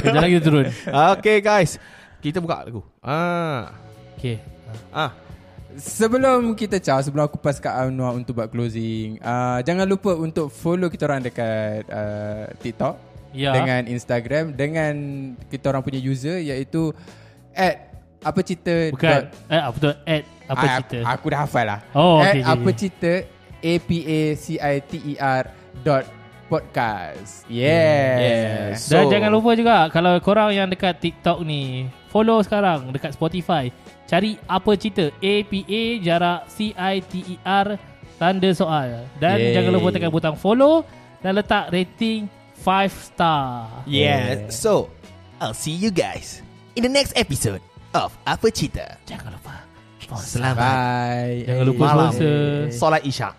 Kejap 0.06 0.22
lagi 0.22 0.34
dia 0.38 0.44
turun 0.46 0.64
okay 1.18 1.42
guys. 1.42 1.74
Kita 2.22 2.38
buka 2.38 2.62
lagu. 2.62 2.86
Ah. 3.02 3.74
Okay 4.14 4.38
Ah. 4.94 5.10
Sebelum 5.74 6.54
kita 6.54 6.78
caw 6.78 6.98
Sebelum 6.98 7.26
aku 7.26 7.38
pass 7.38 7.62
kat 7.62 7.70
Anwar 7.70 8.14
Untuk 8.14 8.34
buat 8.34 8.50
closing 8.50 9.22
uh, 9.22 9.62
Jangan 9.62 9.86
lupa 9.86 10.14
untuk 10.14 10.50
follow 10.50 10.90
kita 10.90 11.06
orang 11.06 11.22
dekat 11.22 11.86
uh, 11.86 12.50
TikTok 12.58 12.94
Ya. 13.30 13.54
Dengan 13.54 13.86
Instagram 13.86 14.58
Dengan 14.58 14.94
kita 15.46 15.70
orang 15.70 15.86
punya 15.86 16.02
user 16.02 16.42
Iaitu 16.42 16.90
At 17.54 17.89
Apa 18.20 18.40
cerita 18.44 18.74
Bukan. 18.92 19.08
dot- 19.08 19.28
eh, 19.48 19.60
Apa 19.60 19.76
tu? 19.76 19.88
Add 20.04 20.24
Apa 20.44 20.60
Ah, 20.60 20.70
cerita? 20.76 20.98
Aku 21.08 21.26
dah 21.30 21.40
hafal 21.40 21.64
lah. 21.64 21.80
Oh, 21.92 22.18
At 22.18 22.34
okay, 22.34 22.40
okay, 22.40 22.50
Apa 22.50 22.60
okay. 22.62 22.74
cerita? 22.76 23.12
A-P-A-C-I-T-E-R 23.60 25.42
Dot 25.80 26.04
Podcast. 26.50 27.46
Yes, 27.46 28.88
Dan 28.88 29.06
jangan 29.06 29.30
lupa 29.30 29.54
juga 29.54 29.86
Kalau 29.88 30.18
korang 30.18 30.50
yang 30.50 30.66
dekat 30.66 30.98
TikTok 30.98 31.40
ni 31.42 31.86
Follow 32.10 32.42
sekarang 32.42 32.90
Dekat 32.90 33.14
Spotify. 33.14 33.70
Cari 34.04 34.34
apa 34.44 34.74
cerita? 34.74 35.06
A-P-A 35.16 35.82
Jarak 36.02 36.50
C-I-T-E-R 36.50 37.66
Tanda 38.18 38.50
soal. 38.52 39.06
Dan 39.16 39.38
Yay. 39.38 39.54
jangan 39.54 39.72
lupa 39.72 39.88
tekan 39.90 40.10
butang 40.10 40.36
follow 40.36 40.82
Dan 41.22 41.38
letak 41.38 41.70
rating 41.70 42.26
5 42.58 42.92
star. 42.92 43.70
Yeah. 43.88 44.50
So, 44.52 44.92
I'll 45.40 45.56
see 45.56 45.72
you 45.72 45.88
guys 45.88 46.44
in 46.74 46.84
the 46.84 46.92
next 46.92 47.16
episode 47.16 47.64
of 47.94 48.10
Apa 48.26 48.48
Cita. 48.52 48.98
Jangan 49.06 49.34
lupa 49.34 49.54
Selamat 50.18 50.58
Bye 50.58 51.46
Jangan 51.46 51.64
lupa 51.70 51.84
malam. 51.86 52.10
sponsor 52.10 52.34
Solat 52.74 53.02
Isyak. 53.06 53.34